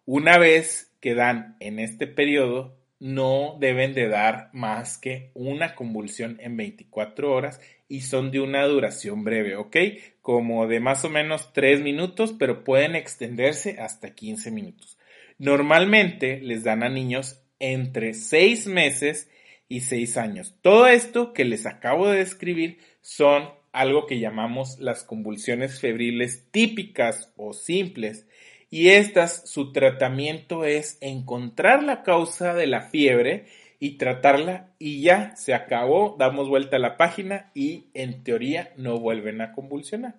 Una 0.06 0.38
vez 0.38 0.91
que 1.00 1.15
dan 1.15 1.56
en 1.60 1.80
este 1.80 2.08
periodo, 2.08 2.77
no 3.00 3.58
deben 3.60 3.96
de 3.96 4.08
dar 4.08 4.50
más 4.53 5.00
que 5.00 5.32
una 5.34 5.74
convulsión 5.74 6.38
en 6.39 6.56
24 6.56 7.34
horas 7.34 7.60
y 7.88 8.01
son 8.01 8.30
de 8.30 8.39
una 8.39 8.63
duración 8.65 9.24
breve, 9.24 9.56
¿ok? 9.56 9.75
Como 10.22 10.68
de 10.68 10.80
más 10.80 11.03
o 11.03 11.10
menos 11.10 11.51
3 11.51 11.82
minutos, 11.82 12.36
pero 12.38 12.63
pueden 12.63 12.96
extenderse 12.96 13.77
hasta 13.80 14.13
15 14.13 14.51
minutos. 14.51 15.00
Normalmente 15.39 16.39
les 16.41 16.63
dan 16.63 16.84
a 16.84 16.89
niños 16.89 17.41
entre 17.58 18.13
6 18.13 18.68
meses 18.68 19.32
y 19.68 19.80
6 19.82 20.18
años. 20.18 20.56
Todo 20.62 20.88
esto 20.88 21.34
que 21.34 21.44
les 21.44 21.65
acabo 21.65 22.08
de 22.08 22.20
describir 22.20 22.77
son 23.01 23.50
algo 23.72 24.06
que 24.06 24.20
llamamos 24.20 24.80
las 24.80 25.04
convulsiones 25.04 25.80
febriles 25.80 26.46
típicas 26.51 27.32
o 27.38 27.54
simples 27.54 28.28
y 28.74 28.90
estas, 28.90 29.50
su 29.50 29.74
tratamiento 29.74 30.63
es 30.63 30.98
encontrar 31.01 31.84
la 31.84 32.04
causa 32.04 32.54
de 32.54 32.68
la 32.68 32.82
fiebre 32.82 33.48
y 33.80 33.98
tratarla 33.98 34.70
y 34.80 35.01
ya 35.01 35.36
se 35.36 35.54
acabó, 35.54 36.16
damos 36.18 36.48
vuelta 36.48 36.78
a 36.78 36.80
la 36.80 36.96
página 36.96 37.51
y 37.54 37.88
en 37.94 38.24
teoría 38.24 38.72
no 38.78 38.98
vuelven 38.98 39.42
a 39.42 39.51
convulsionar. 39.51 40.16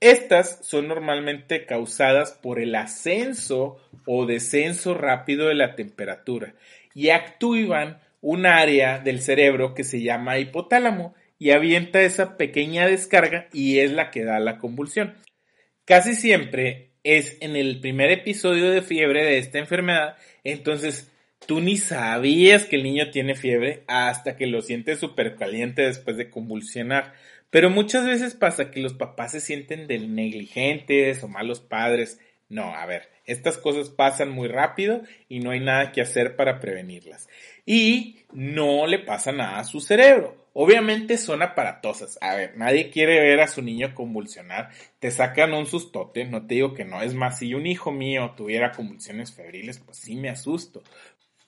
Estas 0.00 0.58
son 0.62 0.88
normalmente 0.88 1.64
causadas 1.64 2.32
por 2.32 2.58
el 2.58 2.74
ascenso 2.74 3.78
o 4.04 4.26
descenso 4.26 4.92
rápido 4.92 5.48
de 5.48 5.54
la 5.54 5.74
temperatura 5.74 6.54
y 6.94 7.08
activan 7.08 8.00
un 8.20 8.44
área 8.44 8.98
del 8.98 9.22
cerebro 9.22 9.74
que 9.74 9.84
se 9.84 10.02
llama 10.02 10.38
hipotálamo 10.38 11.14
y 11.42 11.50
avienta 11.50 12.02
esa 12.02 12.36
pequeña 12.36 12.86
descarga 12.86 13.48
y 13.52 13.80
es 13.80 13.90
la 13.90 14.12
que 14.12 14.22
da 14.22 14.38
la 14.38 14.58
convulsión. 14.58 15.16
Casi 15.84 16.14
siempre 16.14 16.92
es 17.02 17.36
en 17.40 17.56
el 17.56 17.80
primer 17.80 18.12
episodio 18.12 18.70
de 18.70 18.80
fiebre 18.80 19.24
de 19.24 19.38
esta 19.38 19.58
enfermedad, 19.58 20.16
entonces 20.44 21.10
tú 21.44 21.60
ni 21.60 21.78
sabías 21.78 22.64
que 22.64 22.76
el 22.76 22.84
niño 22.84 23.10
tiene 23.10 23.34
fiebre 23.34 23.82
hasta 23.88 24.36
que 24.36 24.46
lo 24.46 24.62
sientes 24.62 25.00
súper 25.00 25.34
caliente 25.34 25.82
después 25.82 26.16
de 26.16 26.30
convulsionar. 26.30 27.12
Pero 27.50 27.70
muchas 27.70 28.06
veces 28.06 28.36
pasa 28.36 28.70
que 28.70 28.78
los 28.78 28.94
papás 28.94 29.32
se 29.32 29.40
sienten 29.40 29.88
negligentes 30.14 31.24
o 31.24 31.28
malos 31.28 31.58
padres. 31.58 32.20
No, 32.48 32.72
a 32.72 32.86
ver, 32.86 33.08
estas 33.26 33.58
cosas 33.58 33.90
pasan 33.90 34.30
muy 34.30 34.46
rápido 34.46 35.02
y 35.28 35.40
no 35.40 35.50
hay 35.50 35.58
nada 35.58 35.90
que 35.90 36.02
hacer 36.02 36.36
para 36.36 36.60
prevenirlas. 36.60 37.28
Y 37.66 38.18
no 38.32 38.86
le 38.86 39.00
pasa 39.00 39.32
nada 39.32 39.58
a 39.58 39.64
su 39.64 39.80
cerebro. 39.80 40.41
Obviamente 40.54 41.16
son 41.16 41.42
aparatosas. 41.42 42.18
A 42.20 42.34
ver, 42.34 42.56
nadie 42.56 42.90
quiere 42.90 43.20
ver 43.20 43.40
a 43.40 43.48
su 43.48 43.62
niño 43.62 43.94
convulsionar. 43.94 44.70
Te 44.98 45.10
sacan 45.10 45.54
un 45.54 45.66
sustote, 45.66 46.24
no 46.26 46.46
te 46.46 46.56
digo 46.56 46.74
que 46.74 46.84
no. 46.84 47.02
Es 47.02 47.14
más, 47.14 47.38
si 47.38 47.54
un 47.54 47.66
hijo 47.66 47.90
mío 47.90 48.34
tuviera 48.36 48.72
convulsiones 48.72 49.32
febriles, 49.32 49.78
pues 49.78 49.96
sí 49.98 50.16
me 50.16 50.28
asusto. 50.28 50.82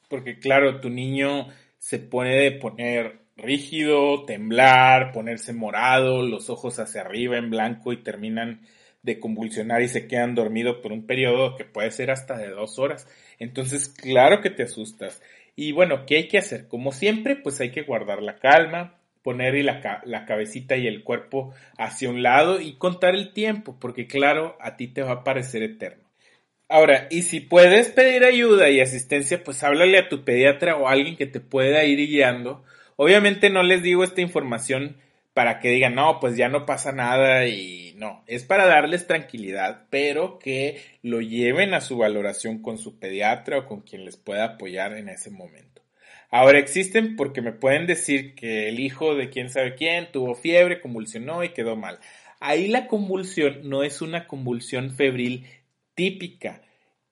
Porque 0.08 0.38
claro, 0.38 0.80
tu 0.80 0.88
niño 0.90 1.48
se 1.78 1.98
puede 1.98 2.52
poner 2.52 3.24
rígido, 3.36 4.24
temblar, 4.24 5.12
ponerse 5.12 5.52
morado, 5.52 6.22
los 6.22 6.48
ojos 6.48 6.78
hacia 6.78 7.02
arriba 7.02 7.36
en 7.36 7.50
blanco 7.50 7.92
y 7.92 8.02
terminan 8.02 8.62
de 9.02 9.20
convulsionar 9.20 9.82
y 9.82 9.88
se 9.88 10.06
quedan 10.06 10.34
dormidos 10.34 10.78
por 10.78 10.92
un 10.92 11.06
periodo 11.06 11.56
que 11.56 11.64
puede 11.66 11.90
ser 11.90 12.10
hasta 12.10 12.38
de 12.38 12.48
dos 12.48 12.78
horas. 12.78 13.06
Entonces, 13.38 13.90
claro 13.90 14.40
que 14.40 14.48
te 14.48 14.62
asustas. 14.62 15.20
Y 15.56 15.72
bueno, 15.72 16.04
¿qué 16.06 16.16
hay 16.16 16.28
que 16.28 16.38
hacer? 16.38 16.68
Como 16.68 16.92
siempre, 16.92 17.36
pues 17.36 17.60
hay 17.60 17.70
que 17.70 17.82
guardar 17.82 18.22
la 18.22 18.38
calma, 18.38 18.98
poner 19.22 19.54
la, 19.64 20.02
la, 20.04 20.24
cabecita 20.26 20.76
y 20.76 20.86
el 20.86 21.04
cuerpo 21.04 21.54
hacia 21.78 22.10
un 22.10 22.22
lado 22.22 22.60
y 22.60 22.76
contar 22.76 23.14
el 23.14 23.32
tiempo, 23.32 23.76
porque 23.80 24.06
claro, 24.06 24.56
a 24.60 24.76
ti 24.76 24.88
te 24.88 25.02
va 25.02 25.12
a 25.12 25.24
parecer 25.24 25.62
eterno. 25.62 26.04
Ahora, 26.68 27.08
y 27.10 27.22
si 27.22 27.40
puedes 27.40 27.88
pedir 27.88 28.24
ayuda 28.24 28.68
y 28.70 28.80
asistencia, 28.80 29.44
pues 29.44 29.62
háblale 29.62 29.98
a 29.98 30.08
tu 30.08 30.24
pediatra 30.24 30.76
o 30.76 30.88
a 30.88 30.92
alguien 30.92 31.16
que 31.16 31.26
te 31.26 31.40
pueda 31.40 31.84
ir 31.84 31.98
guiando. 31.98 32.64
Obviamente 32.96 33.50
no 33.50 33.62
les 33.62 33.82
digo 33.82 34.02
esta 34.02 34.20
información 34.20 34.96
para 35.34 35.58
que 35.58 35.68
digan, 35.68 35.96
no, 35.96 36.20
pues 36.20 36.36
ya 36.36 36.48
no 36.48 36.64
pasa 36.64 36.92
nada 36.92 37.46
y 37.46 37.92
no, 37.96 38.22
es 38.26 38.44
para 38.44 38.66
darles 38.66 39.06
tranquilidad, 39.06 39.86
pero 39.90 40.38
que 40.38 40.80
lo 41.02 41.20
lleven 41.20 41.74
a 41.74 41.80
su 41.80 41.98
valoración 41.98 42.62
con 42.62 42.78
su 42.78 42.98
pediatra 42.98 43.58
o 43.58 43.66
con 43.66 43.80
quien 43.80 44.04
les 44.04 44.16
pueda 44.16 44.44
apoyar 44.44 44.96
en 44.96 45.08
ese 45.08 45.30
momento. 45.30 45.82
Ahora 46.30 46.58
existen 46.58 47.16
porque 47.16 47.42
me 47.42 47.52
pueden 47.52 47.86
decir 47.86 48.34
que 48.34 48.68
el 48.68 48.80
hijo 48.80 49.14
de 49.14 49.28
quién 49.28 49.50
sabe 49.50 49.74
quién 49.74 50.10
tuvo 50.10 50.34
fiebre, 50.34 50.80
convulsionó 50.80 51.44
y 51.44 51.50
quedó 51.50 51.76
mal. 51.76 51.98
Ahí 52.40 52.68
la 52.68 52.86
convulsión 52.86 53.68
no 53.68 53.82
es 53.82 54.02
una 54.02 54.26
convulsión 54.26 54.94
febril 54.94 55.46
típica, 55.94 56.62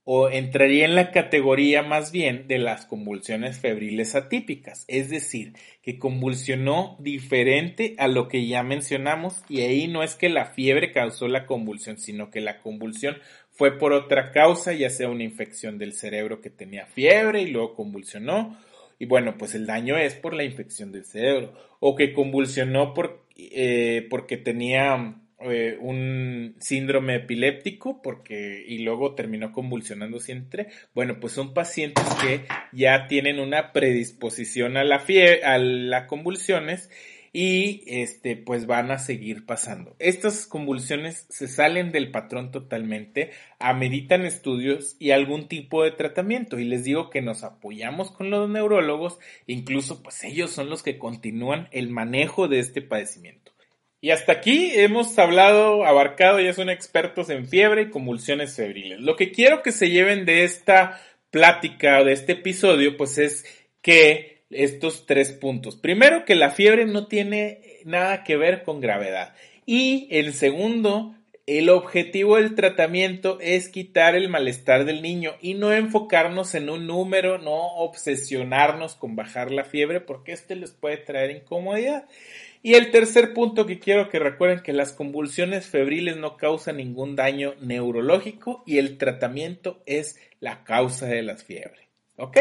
o 0.04 0.28
entraría 0.30 0.84
en 0.84 0.96
la 0.96 1.12
categoría 1.12 1.82
más 1.82 2.10
bien 2.10 2.48
de 2.48 2.58
las 2.58 2.86
convulsiones 2.86 3.60
febriles 3.60 4.16
atípicas, 4.16 4.84
es 4.88 5.10
decir, 5.10 5.52
que 5.82 5.98
convulsionó 5.98 6.96
diferente 6.98 7.94
a 7.98 8.08
lo 8.08 8.26
que 8.26 8.46
ya 8.46 8.64
mencionamos 8.64 9.42
y 9.48 9.60
ahí 9.60 9.86
no 9.86 10.02
es 10.02 10.16
que 10.16 10.28
la 10.28 10.46
fiebre 10.46 10.90
causó 10.90 11.28
la 11.28 11.46
convulsión, 11.46 11.98
sino 11.98 12.30
que 12.30 12.40
la 12.40 12.60
convulsión 12.60 13.16
fue 13.52 13.78
por 13.78 13.92
otra 13.92 14.32
causa, 14.32 14.72
ya 14.72 14.90
sea 14.90 15.08
una 15.08 15.24
infección 15.24 15.78
del 15.78 15.92
cerebro 15.92 16.40
que 16.40 16.50
tenía 16.50 16.86
fiebre 16.86 17.42
y 17.42 17.46
luego 17.46 17.74
convulsionó, 17.74 18.58
y 18.98 19.06
bueno, 19.06 19.36
pues 19.38 19.54
el 19.54 19.66
daño 19.66 19.96
es 19.98 20.14
por 20.14 20.34
la 20.34 20.44
infección 20.44 20.90
del 20.90 21.04
cerebro, 21.04 21.52
o 21.78 21.94
que 21.94 22.12
convulsionó 22.12 22.94
por, 22.94 23.24
eh, 23.36 24.06
porque 24.10 24.36
tenía 24.36 25.21
eh, 25.44 25.76
un 25.80 26.54
síndrome 26.58 27.16
epiléptico 27.16 28.02
porque 28.02 28.64
y 28.66 28.78
luego 28.78 29.14
terminó 29.14 29.52
convulsionando 29.52 30.20
siempre. 30.20 30.68
Bueno, 30.94 31.20
pues 31.20 31.32
son 31.32 31.54
pacientes 31.54 32.04
que 32.22 32.44
ya 32.72 33.06
tienen 33.06 33.38
una 33.40 33.72
predisposición 33.72 34.76
a 34.76 34.84
la 34.84 35.02
a 35.44 35.58
las 35.58 36.06
convulsiones 36.06 36.88
y 37.32 37.82
este 37.86 38.36
pues 38.36 38.66
van 38.66 38.90
a 38.90 38.98
seguir 38.98 39.46
pasando. 39.46 39.96
Estas 39.98 40.46
convulsiones 40.46 41.26
se 41.30 41.48
salen 41.48 41.90
del 41.90 42.10
patrón 42.10 42.50
totalmente, 42.50 43.30
ameritan 43.58 44.26
estudios 44.26 44.96
y 44.98 45.10
algún 45.12 45.48
tipo 45.48 45.82
de 45.82 45.92
tratamiento 45.92 46.58
y 46.58 46.64
les 46.64 46.84
digo 46.84 47.08
que 47.10 47.22
nos 47.22 47.42
apoyamos 47.42 48.10
con 48.10 48.30
los 48.30 48.48
neurólogos, 48.50 49.18
incluso 49.46 50.02
pues 50.02 50.22
ellos 50.24 50.50
son 50.50 50.68
los 50.68 50.82
que 50.82 50.98
continúan 50.98 51.68
el 51.72 51.88
manejo 51.88 52.48
de 52.48 52.58
este 52.58 52.82
padecimiento. 52.82 53.51
Y 54.04 54.10
hasta 54.10 54.32
aquí 54.32 54.72
hemos 54.74 55.16
hablado, 55.16 55.86
abarcado, 55.86 56.40
ya 56.40 56.52
son 56.52 56.68
expertos 56.68 57.30
en 57.30 57.46
fiebre 57.46 57.82
y 57.82 57.90
convulsiones 57.90 58.56
febriles. 58.56 58.98
Lo 58.98 59.14
que 59.14 59.30
quiero 59.30 59.62
que 59.62 59.70
se 59.70 59.90
lleven 59.90 60.24
de 60.24 60.42
esta 60.42 61.00
plática, 61.30 62.02
de 62.02 62.12
este 62.12 62.32
episodio, 62.32 62.96
pues 62.96 63.16
es 63.18 63.44
que 63.80 64.42
estos 64.50 65.06
tres 65.06 65.30
puntos. 65.30 65.76
Primero, 65.76 66.24
que 66.24 66.34
la 66.34 66.50
fiebre 66.50 66.84
no 66.84 67.06
tiene 67.06 67.60
nada 67.84 68.24
que 68.24 68.36
ver 68.36 68.64
con 68.64 68.80
gravedad. 68.80 69.36
Y 69.66 70.08
el 70.10 70.34
segundo, 70.34 71.14
el 71.46 71.68
objetivo 71.68 72.38
del 72.38 72.56
tratamiento 72.56 73.38
es 73.40 73.68
quitar 73.68 74.16
el 74.16 74.28
malestar 74.28 74.84
del 74.84 75.00
niño 75.00 75.36
y 75.40 75.54
no 75.54 75.72
enfocarnos 75.72 76.56
en 76.56 76.70
un 76.70 76.88
número, 76.88 77.38
no 77.38 77.76
obsesionarnos 77.76 78.96
con 78.96 79.14
bajar 79.14 79.52
la 79.52 79.62
fiebre 79.62 80.00
porque 80.00 80.32
este 80.32 80.56
les 80.56 80.72
puede 80.72 80.96
traer 80.96 81.30
incomodidad. 81.30 82.08
Y 82.62 82.74
el 82.74 82.92
tercer 82.92 83.34
punto 83.34 83.66
que 83.66 83.80
quiero 83.80 84.08
que 84.08 84.20
recuerden 84.20 84.60
que 84.60 84.72
las 84.72 84.92
convulsiones 84.92 85.66
febriles 85.66 86.16
no 86.16 86.36
causan 86.36 86.76
ningún 86.76 87.16
daño 87.16 87.54
neurológico 87.60 88.62
y 88.64 88.78
el 88.78 88.98
tratamiento 88.98 89.82
es 89.84 90.20
la 90.38 90.62
causa 90.62 91.06
de 91.06 91.22
las 91.22 91.42
fiebres. 91.42 91.88
¿Ok? 92.16 92.38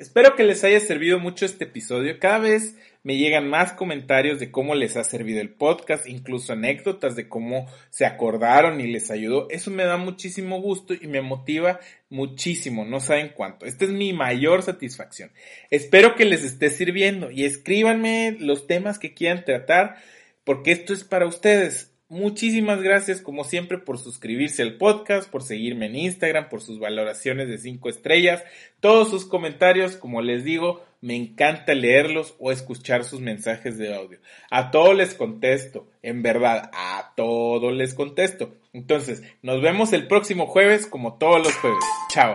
Espero 0.00 0.34
que 0.34 0.44
les 0.44 0.64
haya 0.64 0.80
servido 0.80 1.18
mucho 1.18 1.44
este 1.44 1.64
episodio. 1.64 2.18
Cada 2.18 2.38
vez 2.38 2.74
me 3.02 3.18
llegan 3.18 3.50
más 3.50 3.74
comentarios 3.74 4.40
de 4.40 4.50
cómo 4.50 4.74
les 4.74 4.96
ha 4.96 5.04
servido 5.04 5.42
el 5.42 5.50
podcast, 5.50 6.08
incluso 6.08 6.54
anécdotas 6.54 7.16
de 7.16 7.28
cómo 7.28 7.66
se 7.90 8.06
acordaron 8.06 8.80
y 8.80 8.86
les 8.86 9.10
ayudó. 9.10 9.46
Eso 9.50 9.70
me 9.70 9.84
da 9.84 9.98
muchísimo 9.98 10.58
gusto 10.62 10.94
y 10.94 11.06
me 11.06 11.20
motiva 11.20 11.80
muchísimo, 12.08 12.86
no 12.86 12.98
saben 12.98 13.32
cuánto. 13.36 13.66
Esta 13.66 13.84
es 13.84 13.90
mi 13.90 14.14
mayor 14.14 14.62
satisfacción. 14.62 15.32
Espero 15.68 16.14
que 16.14 16.24
les 16.24 16.44
esté 16.44 16.70
sirviendo 16.70 17.30
y 17.30 17.44
escríbanme 17.44 18.38
los 18.40 18.66
temas 18.66 18.98
que 18.98 19.12
quieran 19.12 19.44
tratar 19.44 19.96
porque 20.44 20.72
esto 20.72 20.94
es 20.94 21.04
para 21.04 21.26
ustedes. 21.26 21.89
Muchísimas 22.10 22.82
gracias, 22.82 23.20
como 23.20 23.44
siempre, 23.44 23.78
por 23.78 23.96
suscribirse 23.96 24.62
al 24.62 24.78
podcast, 24.78 25.30
por 25.30 25.44
seguirme 25.44 25.86
en 25.86 25.94
Instagram, 25.94 26.48
por 26.48 26.60
sus 26.60 26.80
valoraciones 26.80 27.46
de 27.48 27.56
5 27.56 27.88
estrellas, 27.88 28.42
todos 28.80 29.08
sus 29.10 29.24
comentarios, 29.24 29.96
como 29.96 30.20
les 30.20 30.42
digo, 30.42 30.84
me 31.00 31.14
encanta 31.14 31.72
leerlos 31.72 32.34
o 32.40 32.50
escuchar 32.50 33.04
sus 33.04 33.20
mensajes 33.20 33.78
de 33.78 33.94
audio. 33.94 34.18
A 34.50 34.72
todos 34.72 34.96
les 34.96 35.14
contesto, 35.14 35.86
en 36.02 36.22
verdad, 36.22 36.68
a 36.74 37.12
todos 37.14 37.72
les 37.72 37.94
contesto. 37.94 38.56
Entonces, 38.72 39.22
nos 39.42 39.62
vemos 39.62 39.92
el 39.92 40.08
próximo 40.08 40.48
jueves 40.48 40.88
como 40.88 41.14
todos 41.14 41.40
los 41.40 41.54
jueves. 41.54 41.84
Chao. 42.12 42.34